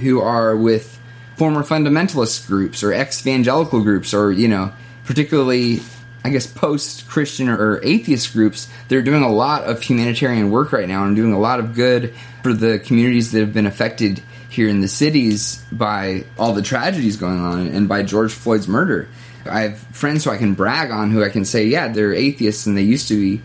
who 0.00 0.20
are 0.20 0.56
with 0.56 0.98
former 1.36 1.62
fundamentalist 1.62 2.46
groups 2.46 2.82
or 2.82 2.92
ex-evangelical 2.92 3.82
groups 3.82 4.12
or 4.12 4.30
you 4.30 4.48
know 4.48 4.72
particularly 5.04 5.80
I 6.22 6.30
guess 6.30 6.46
post 6.46 7.08
Christian 7.08 7.48
or 7.48 7.80
atheist 7.82 8.32
groups, 8.32 8.68
they're 8.88 9.02
doing 9.02 9.22
a 9.22 9.32
lot 9.32 9.64
of 9.64 9.82
humanitarian 9.82 10.50
work 10.50 10.72
right 10.72 10.88
now 10.88 11.04
and 11.04 11.16
doing 11.16 11.32
a 11.32 11.38
lot 11.38 11.60
of 11.60 11.74
good 11.74 12.14
for 12.42 12.52
the 12.52 12.78
communities 12.78 13.32
that 13.32 13.40
have 13.40 13.54
been 13.54 13.66
affected 13.66 14.22
here 14.50 14.68
in 14.68 14.80
the 14.80 14.88
cities 14.88 15.64
by 15.72 16.24
all 16.38 16.52
the 16.52 16.62
tragedies 16.62 17.16
going 17.16 17.40
on 17.40 17.68
and 17.68 17.88
by 17.88 18.02
George 18.02 18.32
Floyd's 18.32 18.68
murder. 18.68 19.08
I 19.46 19.60
have 19.60 19.78
friends 19.78 20.24
who 20.24 20.30
I 20.30 20.36
can 20.36 20.54
brag 20.54 20.90
on 20.90 21.10
who 21.10 21.24
I 21.24 21.30
can 21.30 21.44
say, 21.44 21.66
yeah, 21.66 21.88
they're 21.88 22.12
atheists 22.12 22.66
and 22.66 22.76
they 22.76 22.82
used 22.82 23.08
to 23.08 23.14
be 23.14 23.42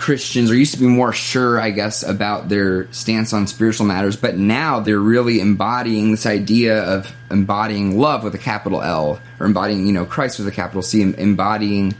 Christians 0.00 0.50
or 0.50 0.54
used 0.54 0.72
to 0.72 0.80
be 0.80 0.86
more 0.86 1.12
sure, 1.12 1.60
I 1.60 1.70
guess, 1.70 2.02
about 2.02 2.48
their 2.48 2.90
stance 2.90 3.34
on 3.34 3.46
spiritual 3.46 3.86
matters, 3.86 4.16
but 4.16 4.38
now 4.38 4.80
they're 4.80 4.98
really 4.98 5.40
embodying 5.40 6.10
this 6.10 6.24
idea 6.24 6.82
of 6.82 7.14
embodying 7.30 7.98
love 7.98 8.24
with 8.24 8.34
a 8.34 8.38
capital 8.38 8.82
L, 8.82 9.20
or 9.38 9.46
embodying, 9.46 9.86
you 9.86 9.92
know, 9.92 10.06
Christ 10.06 10.38
with 10.38 10.48
a 10.48 10.52
capital 10.52 10.80
C, 10.80 11.02
embodying 11.02 11.94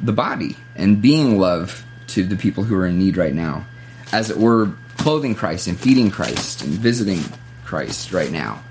the 0.00 0.12
body 0.12 0.56
and 0.76 1.02
being 1.02 1.36
love 1.36 1.84
to 2.08 2.22
the 2.22 2.36
people 2.36 2.62
who 2.62 2.76
are 2.76 2.86
in 2.86 2.96
need 2.96 3.16
right 3.16 3.34
now. 3.34 3.66
As 4.12 4.30
it 4.30 4.36
were, 4.36 4.70
clothing 4.96 5.34
Christ 5.34 5.66
and 5.66 5.78
feeding 5.78 6.12
Christ 6.12 6.62
and 6.62 6.74
visiting 6.74 7.20
Christ 7.64 8.12
right 8.12 8.30
now. 8.30 8.62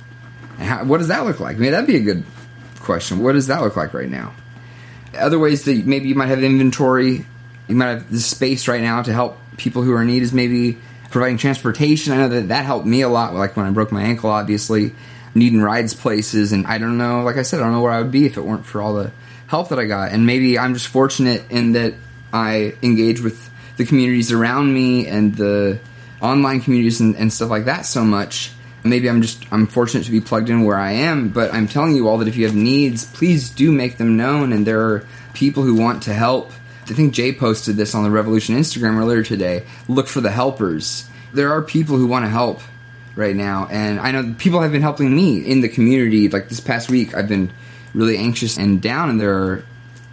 How, 0.59 0.85
what 0.85 0.99
does 0.99 1.09
that 1.09 1.25
look 1.25 1.41
like? 1.41 1.57
I 1.57 1.59
mean, 1.59 1.71
that'd 1.71 1.87
be 1.87 1.97
a 1.97 1.99
good 1.99 2.23
question. 2.79 3.19
What 3.19 3.33
does 3.33 3.47
that 3.47 3.61
look 3.61 3.75
like 3.75 3.93
right 3.93 4.09
now? 4.09 4.33
Other 5.13 5.39
ways 5.39 5.65
that 5.65 5.85
maybe 5.85 6.07
you 6.07 6.15
might 6.15 6.27
have 6.27 6.41
inventory 6.41 7.25
you 7.67 7.75
might 7.75 7.87
have 7.87 8.11
the 8.11 8.19
space 8.19 8.67
right 8.67 8.81
now 8.81 9.01
to 9.01 9.13
help 9.13 9.37
people 9.57 9.81
who 9.81 9.93
are 9.93 10.01
in 10.01 10.07
need 10.07 10.23
is 10.23 10.33
maybe 10.33 10.77
providing 11.09 11.37
transportation. 11.37 12.13
I 12.13 12.17
know 12.17 12.27
that 12.29 12.49
that 12.49 12.65
helped 12.65 12.85
me 12.85 13.01
a 13.01 13.09
lot. 13.09 13.33
Like 13.33 13.55
when 13.55 13.65
I 13.65 13.71
broke 13.71 13.91
my 13.91 14.03
ankle, 14.03 14.29
obviously 14.29 14.93
needing 15.33 15.61
rides 15.61 15.93
places, 15.93 16.51
and 16.51 16.65
I 16.67 16.77
don't 16.77 16.97
know. 16.97 17.23
Like 17.23 17.37
I 17.37 17.41
said, 17.41 17.59
I 17.59 17.63
don't 17.63 17.73
know 17.73 17.81
where 17.81 17.91
I 17.91 18.01
would 18.01 18.11
be 18.11 18.25
if 18.25 18.37
it 18.37 18.41
weren't 18.41 18.65
for 18.65 18.81
all 18.81 18.93
the 18.93 19.11
help 19.47 19.69
that 19.69 19.79
I 19.79 19.85
got. 19.85 20.11
And 20.11 20.25
maybe 20.25 20.57
I'm 20.57 20.73
just 20.73 20.87
fortunate 20.87 21.43
in 21.49 21.73
that 21.73 21.93
I 22.33 22.75
engage 22.81 23.21
with 23.21 23.49
the 23.77 23.85
communities 23.85 24.31
around 24.31 24.73
me 24.73 25.07
and 25.07 25.35
the 25.35 25.79
online 26.21 26.61
communities 26.61 27.01
and, 27.01 27.15
and 27.15 27.31
stuff 27.31 27.49
like 27.49 27.65
that 27.65 27.85
so 27.85 28.03
much. 28.03 28.51
Maybe 28.83 29.09
I'm 29.09 29.21
just 29.21 29.43
I'm 29.51 29.67
fortunate 29.67 30.03
to 30.05 30.11
be 30.11 30.21
plugged 30.21 30.49
in 30.49 30.63
where 30.63 30.77
I 30.77 30.91
am. 30.91 31.29
But 31.29 31.53
I'm 31.53 31.67
telling 31.67 31.95
you 31.95 32.07
all 32.07 32.19
that 32.19 32.27
if 32.27 32.37
you 32.37 32.45
have 32.45 32.55
needs, 32.55 33.05
please 33.05 33.49
do 33.49 33.71
make 33.71 33.97
them 33.97 34.15
known. 34.15 34.53
And 34.53 34.65
there 34.65 34.81
are 34.81 35.07
people 35.33 35.63
who 35.63 35.75
want 35.75 36.03
to 36.03 36.13
help 36.13 36.51
I 36.87 36.93
think 36.93 37.13
Jay 37.13 37.33
posted 37.33 37.77
this 37.77 37.95
on 37.95 38.03
the 38.03 38.11
Revolution 38.11 38.55
Instagram 38.55 38.99
earlier 38.99 39.23
today. 39.23 39.65
Look 39.87 40.07
for 40.07 40.21
the 40.21 40.29
helpers. 40.29 41.09
There 41.33 41.51
are 41.51 41.63
people 41.63 41.97
who 41.97 42.05
want 42.05 42.25
to 42.25 42.29
help 42.29 42.61
right 43.15 43.35
now, 43.35 43.67
and 43.71 43.99
I 43.99 44.11
know 44.11 44.35
people 44.37 44.61
have 44.61 44.71
been 44.71 44.83
helping 44.83 45.15
me 45.15 45.39
in 45.39 45.61
the 45.61 45.69
community. 45.69 46.29
Like 46.29 46.47
this 46.47 46.59
past 46.59 46.91
week, 46.91 47.15
I've 47.15 47.27
been 47.27 47.51
really 47.95 48.17
anxious 48.17 48.57
and 48.57 48.79
down, 48.79 49.09
and 49.09 49.19
there 49.19 49.33
are 49.33 49.65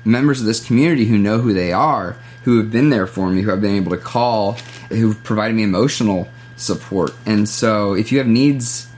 members 0.07 0.41
of 0.41 0.47
this 0.47 0.67
community 0.67 1.05
who 1.05 1.19
know 1.19 1.41
who 1.41 1.53
they 1.53 1.75
are, 1.75 2.17
who 2.45 2.57
have 2.57 2.71
been 2.71 2.89
there 2.89 3.07
for 3.07 3.29
me, 3.29 3.43
who 3.43 3.53
I've 3.53 3.61
been 3.61 3.77
able 3.77 3.91
to 3.91 3.99
call, 3.99 4.53
who've 4.89 5.23
provided 5.23 5.55
me 5.55 5.65
emotional 5.65 6.29
support. 6.57 7.13
And 7.27 7.47
so, 7.47 7.93
if 7.93 8.13
you 8.13 8.19
have 8.19 8.27
needs, 8.27 8.89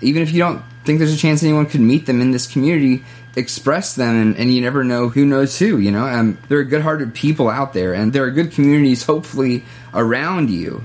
even 0.00 0.20
if 0.22 0.32
you 0.32 0.40
don't 0.40 0.64
think 0.84 0.98
there's 0.98 1.14
a 1.14 1.16
chance 1.16 1.44
anyone 1.44 1.66
could 1.66 1.80
meet 1.80 2.06
them 2.06 2.20
in 2.20 2.32
this 2.32 2.48
community, 2.48 3.04
express 3.36 3.94
them, 3.94 4.16
and, 4.16 4.36
and 4.36 4.52
you 4.52 4.60
never 4.60 4.84
know 4.84 5.08
who 5.08 5.24
knows 5.24 5.58
who. 5.58 5.78
You 5.78 5.90
know, 5.90 6.06
um, 6.06 6.38
there 6.48 6.58
are 6.58 6.64
good-hearted 6.64 7.14
people 7.14 7.48
out 7.48 7.72
there, 7.72 7.94
and 7.94 8.12
there 8.12 8.24
are 8.24 8.30
good 8.30 8.52
communities, 8.52 9.04
hopefully, 9.04 9.64
around 9.94 10.50
you. 10.50 10.84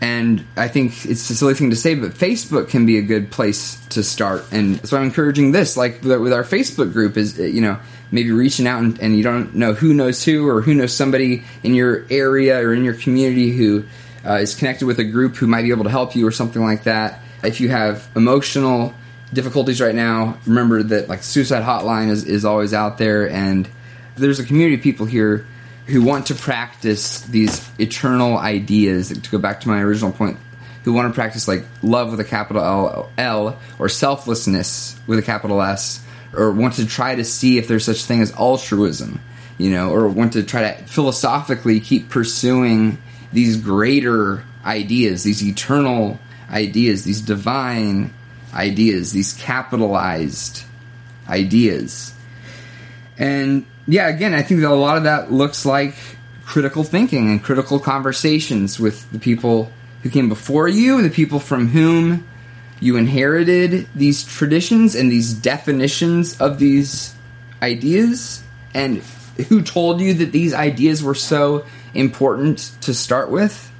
And 0.00 0.44
I 0.56 0.68
think 0.68 1.06
it's 1.06 1.30
a 1.30 1.34
silly 1.34 1.54
thing 1.54 1.70
to 1.70 1.76
say, 1.76 1.94
but 1.94 2.10
Facebook 2.10 2.68
can 2.68 2.84
be 2.84 2.98
a 2.98 3.02
good 3.02 3.30
place 3.30 3.82
to 3.86 4.02
start. 4.02 4.44
And 4.52 4.86
so 4.86 4.98
I'm 4.98 5.04
encouraging 5.04 5.52
this, 5.52 5.76
like 5.76 6.02
with 6.02 6.32
our 6.32 6.42
Facebook 6.42 6.92
group, 6.92 7.16
is 7.16 7.38
you 7.38 7.62
know 7.62 7.78
maybe 8.10 8.30
reaching 8.30 8.66
out 8.66 8.82
and, 8.82 9.00
and 9.00 9.16
you 9.16 9.22
don't 9.22 9.54
know 9.54 9.72
who 9.72 9.94
knows 9.94 10.22
who 10.22 10.46
or 10.48 10.60
who 10.60 10.74
knows 10.74 10.94
somebody 10.94 11.42
in 11.62 11.74
your 11.74 12.04
area 12.10 12.58
or 12.58 12.74
in 12.74 12.84
your 12.84 12.94
community 12.94 13.50
who 13.50 13.84
uh, 14.26 14.34
is 14.34 14.54
connected 14.54 14.86
with 14.86 14.98
a 14.98 15.04
group 15.04 15.36
who 15.36 15.46
might 15.46 15.62
be 15.62 15.70
able 15.70 15.84
to 15.84 15.90
help 15.90 16.14
you 16.14 16.26
or 16.26 16.30
something 16.30 16.62
like 16.62 16.84
that. 16.84 17.20
If 17.42 17.60
you 17.60 17.70
have 17.70 18.06
emotional 18.14 18.94
difficulties 19.34 19.80
right 19.80 19.94
now, 19.94 20.38
remember 20.46 20.82
that 20.82 21.08
like 21.08 21.22
suicide 21.22 21.62
hotline 21.62 22.08
is, 22.08 22.24
is 22.24 22.44
always 22.44 22.72
out 22.72 22.98
there 22.98 23.28
and 23.28 23.68
there's 24.16 24.38
a 24.38 24.44
community 24.44 24.76
of 24.76 24.82
people 24.82 25.06
here 25.06 25.46
who 25.86 26.02
want 26.02 26.26
to 26.26 26.34
practice 26.34 27.20
these 27.22 27.68
eternal 27.78 28.38
ideas. 28.38 29.08
To 29.08 29.30
go 29.30 29.38
back 29.38 29.60
to 29.60 29.68
my 29.68 29.80
original 29.80 30.12
point 30.12 30.38
who 30.84 30.92
want 30.92 31.08
to 31.08 31.14
practice 31.14 31.48
like 31.48 31.64
love 31.82 32.10
with 32.10 32.20
a 32.20 32.24
capital 32.24 32.62
L, 32.62 33.10
L 33.18 33.58
or 33.78 33.88
selflessness 33.88 34.98
with 35.06 35.18
a 35.18 35.22
capital 35.22 35.60
S 35.60 36.04
or 36.34 36.52
want 36.52 36.74
to 36.74 36.86
try 36.86 37.14
to 37.14 37.24
see 37.24 37.58
if 37.58 37.68
there's 37.68 37.84
such 37.84 38.02
a 38.02 38.06
thing 38.06 38.20
as 38.20 38.32
altruism 38.32 39.20
you 39.58 39.70
know 39.70 39.90
or 39.90 40.08
want 40.08 40.34
to 40.34 40.42
try 40.42 40.72
to 40.72 40.84
philosophically 40.84 41.80
keep 41.80 42.10
pursuing 42.10 42.98
these 43.32 43.56
greater 43.56 44.44
ideas 44.64 45.22
these 45.22 45.42
eternal 45.42 46.18
ideas 46.50 47.04
these 47.04 47.20
divine 47.20 48.12
ideas, 48.54 49.12
these 49.12 49.32
capitalized 49.32 50.62
ideas. 51.28 52.14
And 53.18 53.66
yeah, 53.86 54.08
again, 54.08 54.34
I 54.34 54.42
think 54.42 54.60
that 54.60 54.70
a 54.70 54.74
lot 54.74 54.96
of 54.96 55.04
that 55.04 55.32
looks 55.32 55.66
like 55.66 55.94
critical 56.44 56.84
thinking 56.84 57.30
and 57.30 57.42
critical 57.42 57.78
conversations 57.78 58.78
with 58.78 59.10
the 59.10 59.18
people 59.18 59.70
who 60.02 60.10
came 60.10 60.28
before 60.28 60.68
you, 60.68 61.02
the 61.02 61.10
people 61.10 61.40
from 61.40 61.68
whom 61.68 62.26
you 62.80 62.96
inherited 62.96 63.88
these 63.94 64.24
traditions 64.24 64.94
and 64.94 65.10
these 65.10 65.32
definitions 65.32 66.40
of 66.40 66.58
these 66.58 67.14
ideas, 67.62 68.42
and 68.74 68.98
who 69.48 69.62
told 69.62 70.00
you 70.00 70.12
that 70.14 70.32
these 70.32 70.52
ideas 70.52 71.02
were 71.02 71.14
so 71.14 71.64
important 71.94 72.72
to 72.82 72.92
start 72.92 73.30
with 73.30 73.72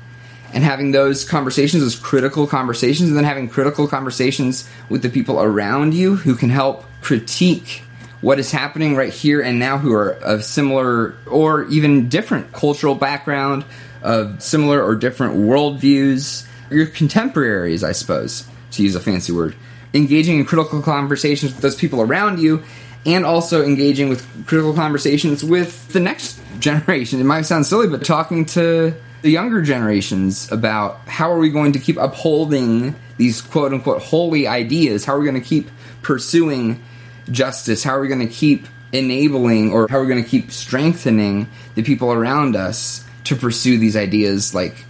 and 0.55 0.63
having 0.63 0.93
those 0.93 1.25
conversations, 1.25 1.83
those 1.83 1.97
critical 1.97 2.47
conversations, 2.47 3.09
and 3.09 3.19
then 3.19 3.25
having 3.25 3.49
critical 3.49 3.89
conversations 3.89 4.69
with 4.89 5.03
the 5.03 5.11
people 5.11 5.43
around 5.43 5.93
you 5.93 6.15
who 6.15 6.37
can 6.37 6.49
help 6.49 6.85
critique 7.03 7.83
what 8.21 8.39
is 8.39 8.51
happening 8.51 8.97
right 8.97 9.13
here 9.13 9.43
and 9.43 9.59
now, 9.59 9.77
who 9.77 9.93
are 9.93 10.11
of 10.11 10.45
similar 10.45 11.17
or 11.27 11.65
even 11.65 12.09
different 12.09 12.53
cultural 12.53 12.95
background, 12.95 13.65
of 14.01 14.43
similar 14.43 14.83
or 14.83 14.95
different 14.95 15.35
worldviews, 15.35 16.47
your 16.71 16.87
contemporaries, 16.87 17.83
I 17.83 17.93
suppose, 17.93 18.47
to 18.73 18.83
use 18.83 18.95
a 18.95 19.01
fancy 19.01 19.33
word. 19.33 19.57
Engaging 19.93 20.39
in 20.39 20.45
critical 20.45 20.83
conversations 20.83 21.53
with 21.53 21.63
those 21.63 21.77
people 21.77 22.01
around 22.01 22.39
you 22.39 22.63
and 23.05 23.27
also 23.27 23.65
engaging 23.65 24.09
with 24.09 24.47
critical 24.47 24.73
conversations 24.73 25.45
with 25.45 25.89
the 25.93 26.01
next 26.01 26.41
generation. 26.59 27.21
It 27.21 27.25
might 27.25 27.43
sound 27.43 27.67
silly, 27.67 27.89
but 27.89 28.05
talking 28.05 28.47
to 28.47 28.95
the 29.25 29.31
younger 29.31 29.63
generations 29.63 30.53
about 30.53 30.99
how 31.09 31.33
are 31.33 31.39
we 31.39 31.49
going 31.49 31.73
to 31.73 31.79
keep 31.79 31.97
upholding 31.97 32.95
these 33.17 33.41
quote 33.41 33.73
unquote 33.73 34.03
holy 34.03 34.47
ideas? 34.47 35.07
How 35.07 35.15
are 35.15 35.19
we 35.19 35.25
going 35.25 35.41
to 35.41 35.49
keep 35.49 35.71
pursuing 36.03 36.83
justice? 37.31 37.83
How 37.83 37.97
are 37.97 38.03
we 38.03 38.09
going 38.09 38.21
to 38.21 38.33
keep 38.33 38.67
enabling 38.93 39.73
or 39.73 39.89
how 39.89 39.97
are 39.97 40.03
we 40.03 40.09
going 40.09 40.23
to 40.23 40.29
keep 40.29 40.53
strengthening 40.53 41.49
the 41.75 41.83
people 41.83 42.13
around 42.13 42.55
us 42.55 43.03
to 43.25 43.35
pursue 43.35 43.79
these 43.79 43.97
ideas 43.97 44.55
like 44.55 44.85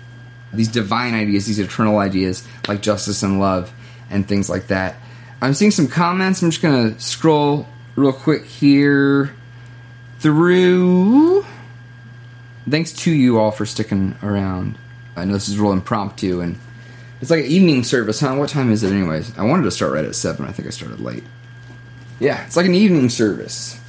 these 0.53 0.66
divine 0.66 1.14
ideas, 1.14 1.47
these 1.47 1.61
eternal 1.61 1.99
ideas 1.99 2.44
like 2.66 2.83
justice 2.83 3.23
and 3.23 3.38
love 3.38 3.73
and 4.11 4.27
things 4.27 4.51
like 4.51 4.66
that? 4.66 4.97
I'm 5.40 5.55
seeing 5.55 5.70
some 5.70 5.87
comments. 5.87 6.42
I'm 6.42 6.51
just 6.51 6.61
going 6.61 6.92
to 6.92 7.01
scroll 7.01 7.68
real 7.94 8.12
quick 8.12 8.47
here 8.47 9.33
through 10.18 11.47
thanks 12.68 12.92
to 12.92 13.12
you 13.12 13.38
all 13.38 13.50
for 13.50 13.66
sticking 13.66 14.16
around. 14.22 14.79
I 15.16 15.24
know 15.24 15.35
this 15.35 15.48
is 15.48 15.59
real 15.59 15.72
impromptu 15.72 16.40
and 16.40 16.59
it's 17.20 17.31
like 17.31 17.44
an 17.44 17.50
evening 17.50 17.85
service, 17.85 18.20
huh? 18.20 18.35
What 18.35 18.50
time 18.50 18.70
is 18.70 18.83
it, 18.83 18.92
anyways? 18.92 19.38
I 19.38 19.44
wanted 19.44 19.62
to 19.62 19.70
start 19.70 19.92
right 19.92 20.05
at 20.05 20.14
seven. 20.14 20.46
I 20.46 20.53
think 20.53 20.68
I 20.68 20.70
started 20.70 21.00
late. 21.00 21.24
Yeah, 22.20 22.44
it's 22.46 22.57
like 22.57 22.66
an 22.66 22.74
evening 22.74 23.09
service. 23.09 23.81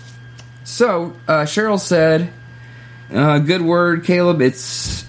So 0.63 1.15
uh, 1.27 1.43
Cheryl 1.43 1.79
said, 1.79 2.31
uh, 3.11 3.39
"Good 3.39 3.61
word, 3.61 4.05
Caleb. 4.05 4.41
It's 4.41 5.05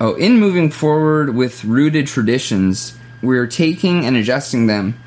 oh, 0.00 0.14
in 0.14 0.38
moving 0.38 0.70
forward 0.70 1.34
with 1.34 1.64
rooted 1.64 2.06
traditions, 2.06 2.96
we're 3.22 3.46
taking 3.46 4.04
and 4.06 4.16
adjusting 4.16 4.66
them 4.66 4.98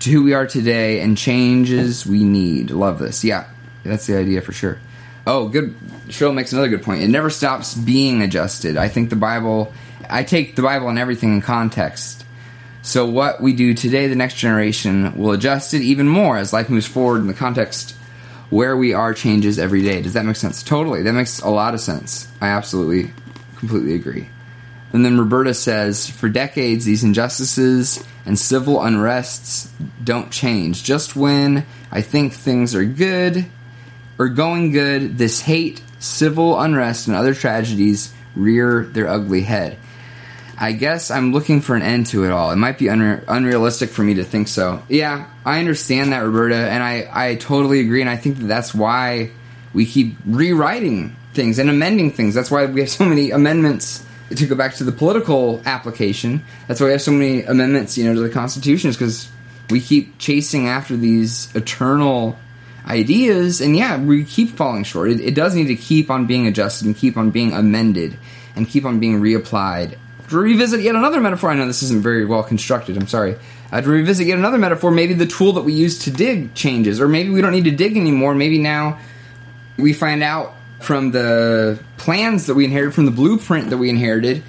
to 0.00 0.10
who 0.10 0.22
we 0.22 0.34
are 0.34 0.46
today 0.46 1.00
and 1.00 1.18
changes 1.18 2.06
we 2.06 2.22
need. 2.22 2.70
Love 2.70 2.98
this. 2.98 3.24
Yeah, 3.24 3.46
that's 3.82 4.06
the 4.06 4.16
idea 4.16 4.40
for 4.40 4.52
sure." 4.52 4.78
Oh, 5.26 5.48
good. 5.48 5.74
Cheryl 6.08 6.34
makes 6.34 6.52
another 6.52 6.68
good 6.68 6.82
point. 6.82 7.02
It 7.02 7.08
never 7.08 7.30
stops 7.30 7.74
being 7.74 8.22
adjusted. 8.22 8.76
I 8.76 8.88
think 8.88 9.10
the 9.10 9.16
Bible, 9.16 9.72
I 10.08 10.22
take 10.22 10.54
the 10.54 10.62
Bible 10.62 10.88
and 10.88 10.98
everything 10.98 11.34
in 11.34 11.40
context. 11.40 12.24
So 12.82 13.06
what 13.06 13.40
we 13.40 13.54
do 13.54 13.72
today, 13.72 14.08
the 14.08 14.16
next 14.16 14.36
generation 14.36 15.16
will 15.16 15.32
adjust 15.32 15.72
it 15.72 15.80
even 15.80 16.06
more 16.06 16.36
as 16.36 16.52
life 16.52 16.68
moves 16.68 16.86
forward 16.86 17.20
in 17.20 17.26
the 17.26 17.34
context 17.34 17.96
where 18.50 18.76
we 18.76 18.92
are 18.92 19.14
changes 19.14 19.58
every 19.58 19.82
day. 19.82 20.02
Does 20.02 20.12
that 20.12 20.26
make 20.26 20.36
sense? 20.36 20.62
Totally. 20.62 21.02
That 21.02 21.14
makes 21.14 21.40
a 21.40 21.48
lot 21.48 21.72
of 21.72 21.80
sense. 21.80 22.28
I 22.42 22.48
absolutely, 22.48 23.10
completely 23.56 23.94
agree. 23.94 24.28
And 24.92 25.04
then 25.04 25.18
Roberta 25.18 25.54
says, 25.54 26.08
for 26.08 26.28
decades, 26.28 26.84
these 26.84 27.02
injustices 27.02 28.04
and 28.26 28.38
civil 28.38 28.76
unrests 28.76 29.68
don't 30.04 30.30
change. 30.30 30.84
Just 30.84 31.16
when 31.16 31.66
I 31.90 32.00
think 32.02 32.32
things 32.32 32.74
are 32.74 32.84
good, 32.84 33.46
or 34.18 34.28
going 34.28 34.72
good, 34.72 35.18
this 35.18 35.40
hate, 35.40 35.82
civil 35.98 36.58
unrest, 36.60 37.08
and 37.08 37.16
other 37.16 37.34
tragedies 37.34 38.12
rear 38.36 38.84
their 38.84 39.08
ugly 39.08 39.42
head. 39.42 39.78
I 40.56 40.72
guess 40.72 41.10
I'm 41.10 41.32
looking 41.32 41.60
for 41.60 41.74
an 41.74 41.82
end 41.82 42.06
to 42.06 42.24
it 42.24 42.30
all. 42.30 42.52
It 42.52 42.56
might 42.56 42.78
be 42.78 42.86
unre- 42.86 43.24
unrealistic 43.26 43.90
for 43.90 44.02
me 44.02 44.14
to 44.14 44.24
think 44.24 44.48
so. 44.48 44.82
Yeah, 44.88 45.28
I 45.44 45.58
understand 45.58 46.12
that, 46.12 46.20
Roberta, 46.20 46.56
and 46.56 46.82
I, 46.82 47.08
I 47.12 47.34
totally 47.36 47.80
agree, 47.80 48.00
and 48.00 48.10
I 48.10 48.16
think 48.16 48.38
that 48.38 48.46
that's 48.46 48.74
why 48.74 49.30
we 49.72 49.84
keep 49.86 50.16
rewriting 50.24 51.16
things 51.32 51.58
and 51.58 51.68
amending 51.68 52.12
things. 52.12 52.34
That's 52.34 52.50
why 52.50 52.66
we 52.66 52.80
have 52.80 52.90
so 52.90 53.04
many 53.04 53.32
amendments 53.32 54.06
to 54.34 54.46
go 54.46 54.54
back 54.54 54.74
to 54.76 54.84
the 54.84 54.92
political 54.92 55.60
application. 55.66 56.44
That's 56.68 56.80
why 56.80 56.86
we 56.86 56.92
have 56.92 57.02
so 57.02 57.12
many 57.12 57.42
amendments, 57.42 57.98
you 57.98 58.04
know, 58.04 58.14
to 58.14 58.20
the 58.20 58.30
Constitution, 58.30 58.90
is 58.90 58.96
because 58.96 59.28
we 59.70 59.80
keep 59.80 60.18
chasing 60.18 60.68
after 60.68 60.96
these 60.96 61.54
eternal 61.56 62.38
ideas, 62.86 63.60
and 63.60 63.76
yeah, 63.76 64.00
we 64.00 64.24
keep 64.24 64.50
falling 64.50 64.84
short. 64.84 65.10
It, 65.10 65.20
it, 65.20 65.34
does 65.34 65.54
need 65.54 65.66
to 65.68 65.76
keep 65.76 66.10
on 66.10 66.26
being 66.26 66.46
adjusted 66.46 66.86
and 66.86 66.96
keep 66.96 67.16
on 67.16 67.30
being 67.30 67.52
amended 67.52 68.16
and 68.56 68.68
keep 68.68 68.84
on 68.84 69.00
being 69.00 69.20
reapplied. 69.20 69.96
To 70.28 70.36
revisit 70.36 70.80
yet 70.80 70.94
another 70.94 71.20
metaphor, 71.20 71.50
I 71.50 71.54
know 71.54 71.66
this 71.66 71.82
isn't 71.82 72.02
very 72.02 72.24
well 72.24 72.42
constructed, 72.42 72.96
I'm 72.96 73.06
sorry. 73.06 73.36
Uh, 73.72 73.80
to 73.80 73.88
revisit 73.88 74.26
yet 74.26 74.38
another 74.38 74.58
metaphor, 74.58 74.90
maybe 74.90 75.14
the 75.14 75.26
tool 75.26 75.52
that 75.54 75.62
we 75.62 75.72
use 75.72 75.98
to 76.00 76.10
dig 76.10 76.54
changes, 76.54 77.00
or 77.00 77.08
maybe 77.08 77.30
we 77.30 77.40
don't 77.40 77.52
need 77.52 77.64
to 77.64 77.70
dig 77.70 77.96
anymore. 77.96 78.34
Maybe 78.34 78.58
now 78.58 78.98
we 79.76 79.92
find 79.92 80.22
out 80.22 80.54
from 80.80 81.10
the 81.10 81.78
plans 81.96 82.46
that 82.46 82.54
we 82.54 82.64
inherited, 82.64 82.94
from 82.94 83.06
the 83.06 83.10
blueprint 83.10 83.70
that 83.70 83.78
we 83.78 83.90
inherited, 83.90 84.42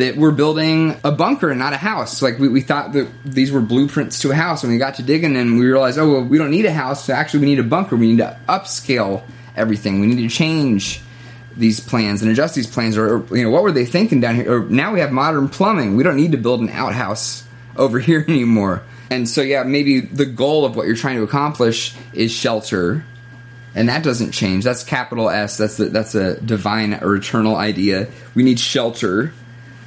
that 0.00 0.16
we're 0.16 0.32
building 0.32 0.96
a 1.04 1.12
bunker 1.12 1.50
and 1.50 1.58
not 1.58 1.72
a 1.72 1.76
house. 1.76 2.22
Like 2.22 2.38
we, 2.38 2.48
we 2.48 2.60
thought 2.60 2.92
that 2.92 3.08
these 3.24 3.52
were 3.52 3.60
blueprints 3.60 4.20
to 4.20 4.30
a 4.30 4.34
house, 4.34 4.62
and 4.62 4.72
we 4.72 4.78
got 4.78 4.96
to 4.96 5.02
digging 5.02 5.36
and 5.36 5.58
we 5.58 5.66
realized, 5.66 5.98
oh 5.98 6.12
well, 6.12 6.24
we 6.24 6.38
don't 6.38 6.50
need 6.50 6.66
a 6.66 6.72
house. 6.72 7.04
So 7.04 7.12
actually, 7.12 7.40
we 7.40 7.46
need 7.46 7.58
a 7.58 7.64
bunker. 7.64 7.96
We 7.96 8.08
need 8.08 8.18
to 8.18 8.38
upscale 8.48 9.22
everything. 9.56 10.00
We 10.00 10.06
need 10.06 10.28
to 10.28 10.34
change 10.34 11.00
these 11.56 11.80
plans 11.80 12.22
and 12.22 12.30
adjust 12.30 12.54
these 12.54 12.66
plans. 12.66 12.96
Or, 12.96 13.18
or 13.18 13.36
you 13.36 13.44
know, 13.44 13.50
what 13.50 13.62
were 13.62 13.72
they 13.72 13.84
thinking 13.84 14.20
down 14.20 14.36
here? 14.36 14.60
Or 14.60 14.64
now 14.68 14.92
we 14.92 15.00
have 15.00 15.12
modern 15.12 15.48
plumbing. 15.48 15.96
We 15.96 16.04
don't 16.04 16.16
need 16.16 16.32
to 16.32 16.38
build 16.38 16.60
an 16.60 16.70
outhouse 16.70 17.44
over 17.76 17.98
here 18.00 18.24
anymore. 18.26 18.82
And 19.10 19.28
so, 19.28 19.42
yeah, 19.42 19.64
maybe 19.64 20.00
the 20.00 20.26
goal 20.26 20.64
of 20.64 20.76
what 20.76 20.86
you're 20.86 20.96
trying 20.96 21.16
to 21.16 21.24
accomplish 21.24 21.94
is 22.12 22.30
shelter 22.30 23.04
and 23.74 23.88
that 23.88 24.02
doesn't 24.02 24.32
change. 24.32 24.64
That's 24.64 24.82
capital 24.82 25.30
S. 25.30 25.56
That's 25.56 25.78
a, 25.78 25.88
that's 25.88 26.14
a 26.14 26.40
divine 26.40 26.94
or 26.94 27.14
eternal 27.14 27.56
idea. 27.56 28.08
We 28.34 28.42
need 28.42 28.58
shelter, 28.58 29.32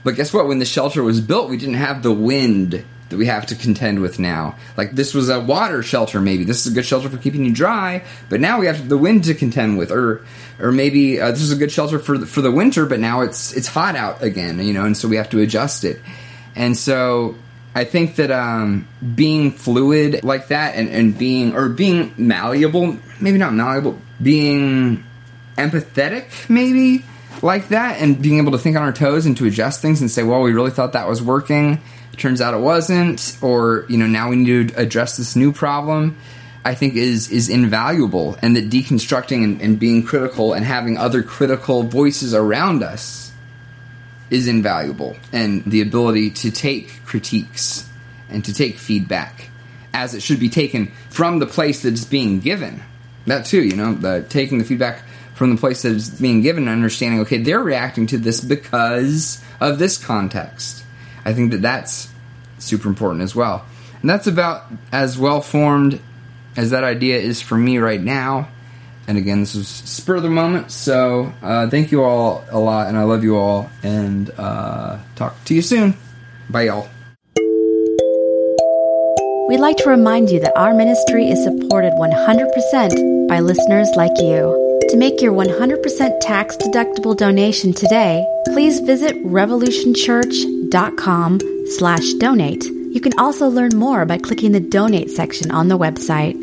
but 0.03 0.15
guess 0.15 0.33
what? 0.33 0.47
When 0.47 0.59
the 0.59 0.65
shelter 0.65 1.03
was 1.03 1.21
built, 1.21 1.49
we 1.49 1.57
didn't 1.57 1.75
have 1.75 2.03
the 2.03 2.11
wind 2.11 2.83
that 3.09 3.17
we 3.17 3.27
have 3.27 3.45
to 3.45 3.55
contend 3.55 4.01
with 4.01 4.17
now. 4.17 4.55
Like 4.75 4.91
this 4.93 5.13
was 5.13 5.29
a 5.29 5.39
water 5.39 5.83
shelter, 5.83 6.19
maybe 6.19 6.43
this 6.43 6.65
is 6.65 6.71
a 6.71 6.75
good 6.75 6.85
shelter 6.85 7.09
for 7.09 7.17
keeping 7.17 7.45
you 7.45 7.53
dry, 7.53 8.03
but 8.27 8.41
now 8.41 8.59
we 8.59 8.65
have 8.65 8.89
the 8.89 8.97
wind 8.97 9.25
to 9.25 9.35
contend 9.35 9.77
with, 9.77 9.91
or 9.91 10.25
or 10.59 10.71
maybe 10.71 11.21
uh, 11.21 11.31
this 11.31 11.41
is 11.41 11.51
a 11.51 11.55
good 11.55 11.71
shelter 11.71 11.99
for 11.99 12.17
the, 12.17 12.25
for 12.25 12.41
the 12.41 12.51
winter, 12.51 12.85
but 12.85 12.99
now 12.99 13.21
it's 13.21 13.53
it's 13.53 13.67
hot 13.67 13.95
out 13.95 14.23
again, 14.23 14.59
you 14.65 14.73
know, 14.73 14.85
and 14.85 14.97
so 14.97 15.07
we 15.07 15.17
have 15.17 15.29
to 15.29 15.39
adjust 15.39 15.83
it. 15.83 15.99
And 16.55 16.77
so 16.77 17.35
I 17.75 17.85
think 17.85 18.15
that 18.17 18.31
um, 18.31 18.87
being 19.15 19.51
fluid 19.51 20.23
like 20.23 20.47
that 20.49 20.75
and, 20.75 20.89
and 20.89 21.17
being 21.17 21.55
or 21.55 21.69
being 21.69 22.13
malleable, 22.17 22.97
maybe 23.19 23.37
not 23.37 23.53
malleable, 23.53 23.99
being 24.21 25.03
empathetic, 25.57 26.49
maybe 26.49 27.03
like 27.41 27.69
that, 27.69 28.01
and 28.01 28.21
being 28.21 28.37
able 28.37 28.51
to 28.51 28.57
think 28.57 28.75
on 28.75 28.83
our 28.83 28.93
toes 28.93 29.25
and 29.25 29.35
to 29.37 29.45
adjust 29.45 29.81
things 29.81 30.01
and 30.01 30.11
say, 30.11 30.23
well, 30.23 30.41
we 30.41 30.53
really 30.53 30.71
thought 30.71 30.93
that 30.93 31.07
was 31.07 31.21
working. 31.21 31.81
Turns 32.17 32.41
out 32.41 32.53
it 32.53 32.59
wasn't, 32.59 33.37
or 33.41 33.85
you 33.89 33.97
know, 33.97 34.05
now 34.05 34.29
we 34.29 34.35
need 34.35 34.69
to 34.69 34.79
address 34.79 35.17
this 35.17 35.35
new 35.35 35.51
problem. 35.51 36.17
I 36.65 36.75
think 36.75 36.95
is 36.95 37.29
is 37.29 37.49
invaluable, 37.49 38.37
and 38.41 38.55
that 38.55 38.69
deconstructing 38.69 39.43
and, 39.43 39.61
and 39.61 39.79
being 39.79 40.03
critical 40.03 40.53
and 40.53 40.63
having 40.63 40.97
other 40.97 41.23
critical 41.23 41.83
voices 41.83 42.33
around 42.33 42.83
us 42.83 43.31
is 44.29 44.47
invaluable 44.47 45.15
and 45.31 45.63
the 45.65 45.81
ability 45.81 46.31
to 46.31 46.49
take 46.49 47.03
critiques 47.05 47.87
and 48.29 48.43
to 48.45 48.53
take 48.53 48.77
feedback 48.77 49.49
as 49.93 50.15
it 50.15 50.23
should 50.23 50.39
be 50.39 50.49
taken 50.49 50.87
from 51.09 51.37
the 51.37 51.45
place 51.45 51.83
that's 51.83 52.05
being 52.05 52.39
given. 52.39 52.81
That 53.27 53.45
too, 53.45 53.63
you 53.63 53.75
know, 53.75 53.93
the 53.93 54.25
taking 54.27 54.57
the 54.57 54.65
feedback 54.65 55.03
from 55.35 55.55
the 55.55 55.59
place 55.59 55.81
that 55.81 55.93
is 55.93 56.09
being 56.09 56.41
given 56.41 56.63
and 56.63 56.71
understanding, 56.71 57.21
okay, 57.21 57.37
they're 57.37 57.63
reacting 57.63 58.07
to 58.07 58.17
this 58.17 58.39
because 58.41 59.43
of 59.59 59.79
this 59.79 59.97
context. 59.97 60.83
I 61.25 61.33
think 61.33 61.51
that 61.51 61.61
that's 61.61 62.09
super 62.59 62.87
important 62.87 63.23
as 63.23 63.35
well. 63.35 63.65
And 64.01 64.09
that's 64.09 64.27
about 64.27 64.65
as 64.91 65.17
well 65.17 65.41
formed 65.41 65.99
as 66.55 66.71
that 66.71 66.83
idea 66.83 67.17
is 67.17 67.41
for 67.41 67.57
me 67.57 67.77
right 67.77 68.01
now. 68.01 68.49
And 69.07 69.17
again, 69.17 69.41
this 69.41 69.55
was 69.55 69.67
spur 69.67 70.15
of 70.15 70.23
the 70.23 70.29
moment. 70.29 70.71
So 70.71 71.33
uh, 71.41 71.69
thank 71.69 71.91
you 71.91 72.03
all 72.03 72.43
a 72.49 72.59
lot, 72.59 72.87
and 72.87 72.97
I 72.97 73.03
love 73.03 73.23
you 73.23 73.37
all. 73.37 73.69
And 73.81 74.29
uh, 74.37 74.99
talk 75.15 75.43
to 75.45 75.55
you 75.55 75.61
soon. 75.61 75.95
Bye, 76.49 76.63
y'all. 76.63 76.89
We'd 79.49 79.59
like 79.59 79.77
to 79.77 79.89
remind 79.89 80.29
you 80.29 80.39
that 80.39 80.53
our 80.55 80.73
ministry 80.73 81.29
is 81.29 81.43
supported 81.43 81.91
100% 81.93 83.27
by 83.27 83.41
listeners 83.41 83.89
like 83.95 84.17
you. 84.19 84.62
To 84.93 84.99
make 84.99 85.21
your 85.23 85.33
100% 85.33 86.19
tax 86.21 86.55
deductible 86.55 87.17
donation 87.17 87.73
today, 87.73 88.23
please 88.45 88.79
visit 88.81 89.15
revolutionchurch.com 89.25 91.39
slash 91.65 92.13
donate. 92.19 92.63
You 92.65 93.01
can 93.01 93.17
also 93.17 93.47
learn 93.47 93.75
more 93.75 94.05
by 94.05 94.19
clicking 94.19 94.51
the 94.51 94.59
donate 94.59 95.09
section 95.09 95.49
on 95.49 95.67
the 95.67 95.79
website. 95.79 96.35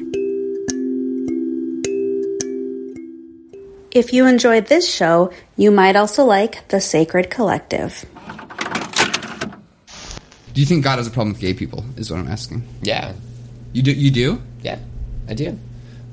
If 3.93 4.13
you 4.13 4.27
enjoyed 4.27 4.67
this 4.67 4.93
show, 4.93 5.33
you 5.57 5.71
might 5.71 5.95
also 5.95 6.25
like 6.25 6.67
The 6.71 6.81
Sacred 6.81 7.31
Collective. 7.31 8.05
Do 10.55 10.61
you 10.61 10.67
think 10.67 10.83
God 10.83 10.99
has 10.99 11.07
a 11.07 11.11
problem 11.13 11.35
with 11.35 11.41
gay 11.41 11.55
people? 11.55 11.85
Is 11.97 12.11
what 12.11 12.19
I'm 12.19 12.27
asking. 12.27 12.65
Yeah, 12.83 13.13
You 13.73 13.83
do? 13.83 13.93
You 13.93 14.11
do? 14.11 14.43
yeah, 14.63 14.81
I 15.29 15.35
do. 15.35 15.57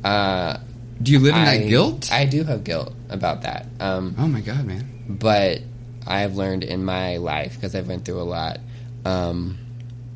Uh, 0.03 0.57
Do 1.01 1.11
you 1.11 1.19
live 1.19 1.35
in 1.35 1.41
I, 1.41 1.57
that 1.59 1.67
guilt? 1.69 2.11
I 2.11 2.25
do 2.25 2.43
have 2.43 2.63
guilt 2.63 2.93
about 3.09 3.43
that. 3.43 3.67
Um, 3.79 4.15
oh 4.17 4.27
my 4.27 4.41
god, 4.41 4.65
man. 4.65 5.05
but 5.07 5.61
I've 6.05 6.35
learned 6.35 6.63
in 6.63 6.83
my 6.85 7.17
life 7.17 7.55
because 7.55 7.75
I've 7.75 7.87
went 7.87 8.05
through 8.05 8.21
a 8.21 8.23
lot 8.23 8.59
um, 9.05 9.57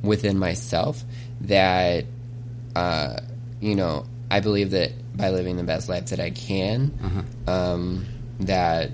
within 0.01 0.37
myself 0.39 1.03
that 1.41 2.05
uh, 2.75 3.17
you 3.59 3.75
know 3.75 4.05
I 4.29 4.39
believe 4.39 4.71
that 4.71 4.91
by 5.17 5.29
living 5.31 5.57
the 5.57 5.63
best 5.63 5.89
life 5.89 6.07
that 6.07 6.19
I 6.19 6.29
can, 6.31 6.97
Uh-huh. 7.03 7.51
um, 7.73 8.05
that 8.39 8.89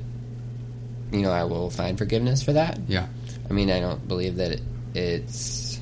you 1.12 1.22
know 1.22 1.32
I 1.32 1.44
will 1.46 1.70
find 1.70 1.98
forgiveness 1.98 2.42
for 2.44 2.54
that. 2.54 2.80
Yeah. 2.88 3.08
I 3.50 3.54
mean, 3.54 3.70
I 3.72 3.80
don't 3.80 4.06
believe 4.08 4.38
that 4.38 4.52
it, 4.52 4.62
it's 4.96 5.80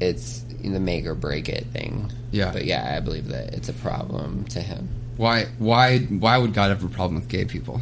it's 0.00 0.43
the 0.72 0.80
make 0.80 1.06
or 1.06 1.14
break 1.14 1.48
it 1.48 1.66
thing. 1.66 2.10
Yeah. 2.30 2.52
but 2.52 2.64
yeah, 2.64 2.94
I 2.96 3.00
believe 3.00 3.28
that 3.28 3.54
it's 3.54 3.68
a 3.68 3.72
problem 3.74 4.44
to 4.46 4.60
him. 4.60 4.88
Why? 5.16 5.46
Why? 5.58 5.98
Why 6.00 6.38
would 6.38 6.54
God 6.54 6.70
have 6.70 6.82
a 6.84 6.88
problem 6.88 7.16
with 7.16 7.28
gay 7.28 7.44
people? 7.44 7.80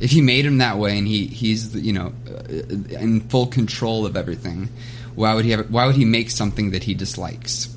If 0.00 0.10
He 0.10 0.20
made 0.20 0.44
him 0.44 0.58
that 0.58 0.78
way 0.78 0.98
and 0.98 1.06
he 1.06 1.26
he's 1.26 1.74
you 1.74 1.92
know 1.92 2.12
uh, 2.28 2.52
in 2.98 3.20
full 3.28 3.46
control 3.46 4.06
of 4.06 4.16
everything, 4.16 4.68
why 5.14 5.34
would 5.34 5.44
he 5.44 5.50
have? 5.52 5.70
Why 5.70 5.86
would 5.86 5.96
he 5.96 6.04
make 6.04 6.30
something 6.30 6.70
that 6.70 6.82
he 6.84 6.94
dislikes? 6.94 7.74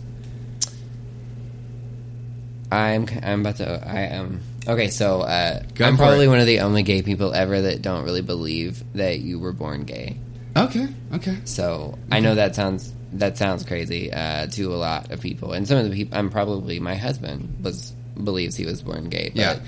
I'm 2.71 3.07
I'm 3.23 3.41
about 3.41 3.57
to 3.57 3.83
I 3.85 4.01
am 4.01 4.41
okay. 4.67 4.89
So 4.89 5.21
uh, 5.21 5.63
I'm 5.79 5.97
probably 5.97 6.25
it. 6.25 6.29
one 6.29 6.39
of 6.39 6.45
the 6.45 6.59
only 6.59 6.83
gay 6.83 7.01
people 7.01 7.33
ever 7.33 7.61
that 7.61 7.81
don't 7.81 8.03
really 8.03 8.21
believe 8.21 8.83
that 8.93 9.19
you 9.19 9.39
were 9.39 9.53
born 9.53 9.83
gay. 9.83 10.17
Okay. 10.55 10.87
Okay. 11.13 11.37
So 11.45 11.97
I 12.11 12.19
know 12.19 12.35
that 12.35 12.55
sounds 12.55 12.93
that 13.13 13.37
sounds 13.37 13.63
crazy 13.63 14.11
uh, 14.11 14.47
to 14.47 14.73
a 14.73 14.77
lot 14.77 15.11
of 15.11 15.21
people, 15.21 15.53
and 15.53 15.67
some 15.67 15.77
of 15.77 15.89
the 15.89 15.95
people. 15.95 16.17
I'm 16.17 16.29
probably 16.29 16.79
my 16.79 16.95
husband 16.95 17.57
was 17.63 17.93
believes 18.21 18.55
he 18.55 18.65
was 18.65 18.81
born 18.81 19.09
gay. 19.09 19.31
But, 19.35 19.39
Yeah. 19.39 19.59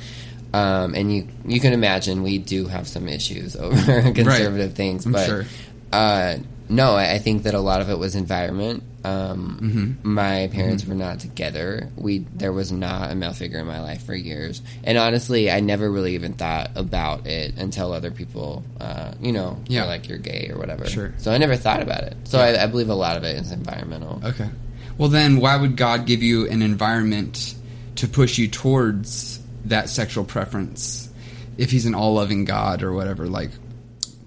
Um, 0.54 0.96
and 0.96 1.14
you 1.14 1.28
you 1.46 1.60
can 1.62 1.72
imagine 1.74 2.24
we 2.24 2.38
do 2.38 2.66
have 2.68 2.88
some 2.88 3.08
issues 3.08 3.56
over 3.58 4.02
conservative 4.12 4.74
things, 4.74 5.06
I'm 5.06 5.14
but 5.14 5.26
sure. 5.26 5.46
uh, 5.94 6.38
no, 6.72 6.96
I, 6.96 7.20
think 7.20 7.44
that 7.44 7.54
a 7.54 7.60
lot 7.60 7.82
of 7.82 7.90
it 7.90 7.98
was 8.00 8.16
environment. 8.16 8.84
Um, 9.04 9.60
Mm-hmm. 9.62 10.14
My 10.14 10.50
parents 10.52 10.86
were 10.86 10.96
not 10.96 11.20
together. 11.20 11.90
We 11.96 12.20
there 12.20 12.52
was 12.54 12.72
not 12.72 13.12
a 13.12 13.16
male 13.16 13.34
figure 13.34 13.60
in 13.60 13.68
my 13.68 13.80
life 13.82 14.04
for 14.06 14.16
years, 14.16 14.62
and 14.84 14.98
honestly, 14.98 15.52
I 15.52 15.60
never 15.60 15.92
really 15.92 16.16
even 16.16 16.34
thought 16.34 16.72
about 16.76 17.28
it 17.28 17.58
until 17.58 17.92
other 17.94 18.12
people, 18.12 18.64
uh, 18.80 19.14
you 19.22 19.32
know, 19.32 19.60
Yeah. 19.68 19.86
like 19.86 20.08
you're 20.08 20.18
gay 20.18 20.50
or 20.52 20.58
whatever. 20.58 20.88
Sure. 20.88 21.14
So 21.18 21.32
I 21.32 21.38
never 21.38 21.56
thought 21.58 21.82
about 21.82 22.04
it. 22.04 22.16
So 22.26 22.40
I, 22.40 22.64
I 22.64 22.68
believe 22.68 22.90
a 22.90 22.96
lot 22.96 23.18
of 23.18 23.24
it 23.24 23.36
is 23.38 23.52
environmental. 23.52 24.22
Okay. 24.24 24.50
Well, 24.98 25.10
then, 25.10 25.40
why 25.40 25.56
would 25.58 25.78
God 25.78 26.06
give 26.06 26.22
you 26.24 26.48
an 26.50 26.62
environment 26.62 27.56
to 27.96 28.08
push 28.08 28.38
you 28.38 28.48
towards 28.48 29.40
that 29.66 29.90
sexual 29.90 30.24
preference 30.26 31.10
if 31.58 31.72
He's 31.72 31.86
an 31.86 31.96
all-loving 31.96 32.46
God 32.46 32.84
or 32.84 32.94
whatever? 32.94 33.28
Like, 33.28 33.52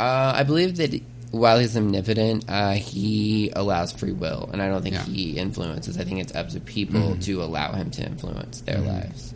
Uh, 0.00 0.32
I 0.34 0.42
believe 0.42 0.76
that 0.78 1.00
while 1.34 1.58
he's 1.58 1.76
omnipotent, 1.76 2.44
uh, 2.48 2.72
he 2.72 3.50
allows 3.54 3.92
free 3.92 4.12
will, 4.12 4.48
and 4.52 4.62
I 4.62 4.68
don't 4.68 4.82
think 4.82 4.94
Yeah. 4.94 5.02
Mm-hmm. 5.02 5.12
he 5.12 5.38
influences. 5.38 5.98
I 5.98 6.04
think 6.04 6.20
it's 6.20 6.34
up 6.34 6.48
to 6.50 6.60
people 6.60 7.16
to 7.18 7.42
allow 7.42 7.72
him 7.72 7.90
to 7.92 8.02
influence 8.04 8.60
their 8.62 8.78
lives. 8.78 9.34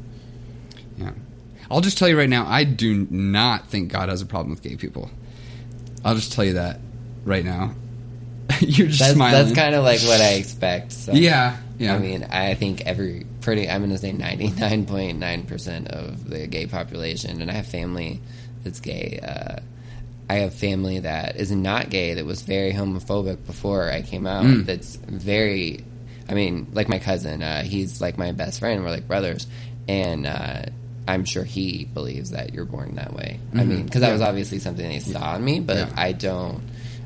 yeah. 0.96 1.10
I'll 1.70 1.82
just 1.82 1.98
tell 1.98 2.08
you 2.08 2.16
right 2.16 2.30
now, 2.30 2.46
I 2.46 2.64
do 2.64 3.06
not 3.10 3.68
think 3.68 3.92
God 3.92 4.08
has 4.08 4.22
a 4.22 4.26
problem 4.26 4.50
with 4.50 4.62
gay 4.62 4.76
people. 4.76 5.10
I'll 6.04 6.14
just 6.14 6.32
tell 6.32 6.44
you 6.44 6.54
that 6.54 6.80
right 7.24 7.44
now. 7.44 7.74
You're 8.60 8.86
just 8.86 9.00
That's, 9.00 9.12
smiling. 9.12 9.44
that's 9.44 9.54
kind 9.54 9.74
of 9.74 9.84
like 9.84 10.00
what 10.00 10.20
I 10.22 10.34
expect. 10.34 10.92
So. 10.92 11.12
yeah, 11.12 11.58
yeah. 11.78 11.94
I 11.94 11.98
mean, 11.98 12.24
I 12.24 12.54
think 12.54 12.86
every 12.86 13.26
pretty, 13.42 13.68
I'm 13.68 13.82
going 13.82 13.90
to 13.90 13.98
say 13.98 14.12
99.9% 14.12 15.88
of 15.88 16.28
the 16.28 16.46
gay 16.46 16.66
population, 16.66 17.42
and 17.42 17.50
I 17.50 17.54
have 17.54 17.66
family 17.66 18.20
that's 18.64 18.80
gay. 18.80 19.20
Uh, 19.22 19.60
I 20.30 20.34
have 20.36 20.54
family 20.54 21.00
that 21.00 21.36
is 21.36 21.50
not 21.50 21.90
gay 21.90 22.14
that 22.14 22.24
was 22.26 22.42
very 22.42 22.72
homophobic 22.72 23.46
before 23.46 23.90
I 23.90 24.02
came 24.02 24.26
out. 24.26 24.44
Mm. 24.44 24.66
That's 24.66 24.96
very, 24.96 25.84
I 26.28 26.34
mean, 26.34 26.68
like 26.72 26.88
my 26.88 26.98
cousin, 26.98 27.42
uh, 27.42 27.62
he's 27.62 28.00
like 28.00 28.18
my 28.18 28.32
best 28.32 28.60
friend. 28.60 28.82
We're 28.84 28.90
like 28.90 29.08
brothers. 29.08 29.46
And, 29.88 30.26
uh, 30.26 30.62
I'm 31.06 31.24
sure 31.24 31.42
he 31.44 31.86
believes 31.86 32.32
that 32.32 32.52
you're 32.52 32.66
born 32.66 32.96
that 32.96 33.14
way. 33.14 33.40
I 33.54 33.64
mean, 33.64 33.84
because 33.86 34.02
that 34.02 34.08
Mm-hmm. 34.08 34.10
Yeah. 34.10 34.12
was 34.12 34.20
obviously 34.20 34.58
something 34.58 34.86
they 34.86 34.98
saw 34.98 35.36
in 35.36 35.44
me, 35.44 35.60
but 35.60 35.76
Yeah. 35.78 35.92
I 35.96 36.12
don't. 36.12 36.60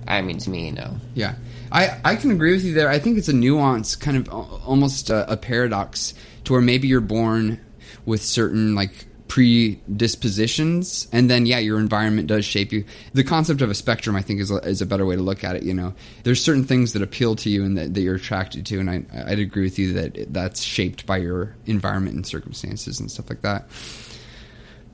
I 0.09 0.21
mean, 0.23 0.39
to 0.39 0.51
me, 0.51 0.73
no. 0.73 0.97
Yeah, 1.15 1.37
I, 1.71 2.01
I 2.05 2.17
can 2.17 2.33
agree 2.33 2.51
with 2.53 2.65
you 2.65 2.75
there. 2.75 2.89
I 2.89 2.99
think 2.99 3.17
it's 3.19 3.29
a 3.29 3.33
nuance, 3.33 3.95
kind 3.95 4.17
of 4.17 4.29
almost 4.29 5.11
a, 5.11 5.31
a 5.31 5.37
paradox, 5.37 6.15
to 6.43 6.53
where 6.55 6.61
maybe 6.61 6.89
you're 6.89 7.01
born 7.01 7.61
with 8.05 8.25
certain 8.25 8.75
like 8.75 9.07
predispositions, 9.33 11.09
and 11.11 11.31
then 11.31 11.47
yeah, 11.47 11.59
your 11.59 11.79
environment 11.79 12.29
does 12.29 12.45
shape 12.45 12.71
you. 12.71 12.85
The 13.15 13.25
concept 13.25 13.63
of 13.63 13.71
a 13.71 13.75
spectrum, 13.75 14.15
I 14.15 14.21
think, 14.21 14.41
is 14.41 14.51
a, 14.51 14.57
is 14.57 14.83
a 14.83 14.87
better 14.87 15.07
way 15.07 15.17
to 15.17 15.23
look 15.23 15.43
at 15.43 15.57
it. 15.57 15.63
You 15.63 15.73
know, 15.73 15.95
there's 16.23 16.45
certain 16.45 16.65
things 16.65 16.93
that 16.93 17.01
appeal 17.01 17.35
to 17.37 17.49
you 17.49 17.65
and 17.65 17.79
that, 17.79 17.95
that 17.95 18.03
you're 18.03 18.17
attracted 18.17 18.67
to, 18.67 18.79
and 18.79 18.91
I, 18.91 19.05
I'd 19.27 19.39
agree 19.39 19.63
with 19.63 19.79
you 19.79 19.95
that 19.95 20.35
that's 20.35 20.61
shaped 20.61 21.07
by 21.07 21.17
your 21.17 21.57
environment 21.65 22.15
and 22.17 22.27
circumstances 22.27 23.01
and 23.01 23.11
stuff 23.11 23.31
like 23.31 23.41
that. 23.41 23.71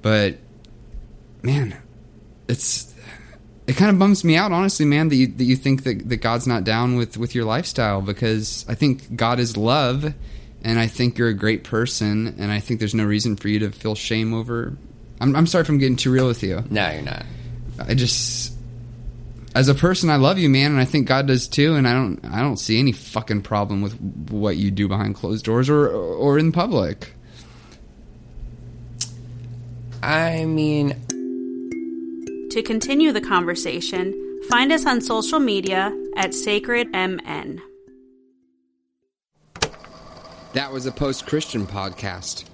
But 0.02 0.38
man, 1.42 1.76
it's 2.46 2.94
it 3.66 3.76
kind 3.76 3.90
of 3.90 3.98
bums 3.98 4.22
me 4.22 4.36
out, 4.36 4.52
honestly, 4.52 4.86
man, 4.86 5.08
that 5.08 5.16
you 5.16 5.26
that 5.26 5.44
you 5.44 5.56
think 5.56 5.82
that, 5.82 6.08
that 6.08 6.18
God's 6.18 6.46
not 6.46 6.62
down 6.62 6.94
with 6.94 7.16
with 7.16 7.34
your 7.34 7.44
lifestyle 7.44 8.02
because 8.02 8.64
I 8.68 8.76
think 8.76 9.16
God 9.16 9.40
is 9.40 9.56
love, 9.56 10.14
and 10.62 10.78
I 10.78 10.86
think 10.86 11.18
you're 11.18 11.28
a 11.28 11.34
great 11.34 11.64
person, 11.64 12.34
and 12.38 12.50
I 12.50 12.60
think 12.60 12.80
there's 12.80 12.94
no 12.94 13.04
reason 13.04 13.36
for 13.36 13.48
you 13.48 13.60
to 13.60 13.70
feel 13.70 13.94
shame 13.94 14.34
over. 14.34 14.76
I'm, 15.20 15.34
I'm 15.36 15.46
sorry 15.46 15.62
if 15.62 15.68
I'm 15.68 15.78
getting 15.78 15.96
too 15.96 16.10
real 16.12 16.26
with 16.26 16.42
you. 16.42 16.62
No, 16.70 16.90
you're 16.90 17.02
not. 17.02 17.24
I 17.80 17.94
just, 17.94 18.56
as 19.54 19.68
a 19.68 19.74
person, 19.74 20.10
I 20.10 20.16
love 20.16 20.38
you, 20.38 20.48
man, 20.48 20.72
and 20.72 20.80
I 20.80 20.84
think 20.84 21.06
God 21.06 21.26
does 21.26 21.48
too. 21.48 21.74
And 21.74 21.86
I 21.86 21.92
don't, 21.92 22.24
I 22.24 22.40
don't 22.40 22.56
see 22.56 22.78
any 22.78 22.92
fucking 22.92 23.42
problem 23.42 23.82
with 23.82 23.98
what 24.30 24.56
you 24.56 24.70
do 24.70 24.88
behind 24.88 25.14
closed 25.14 25.44
doors 25.44 25.70
or 25.70 25.88
or 25.88 26.38
in 26.38 26.52
public. 26.52 27.12
I 30.02 30.44
mean, 30.44 30.94
To 32.50 32.62
continue 32.62 33.12
the 33.12 33.20
conversation, 33.20 34.14
find 34.48 34.72
us 34.72 34.86
on 34.86 35.00
social 35.00 35.38
media 35.38 35.92
at 36.16 36.30
SacredMN. 36.30 37.60
That 40.54 40.72
was 40.72 40.86
a 40.86 40.92
post 40.92 41.26
Christian 41.26 41.66
podcast. 41.66 42.44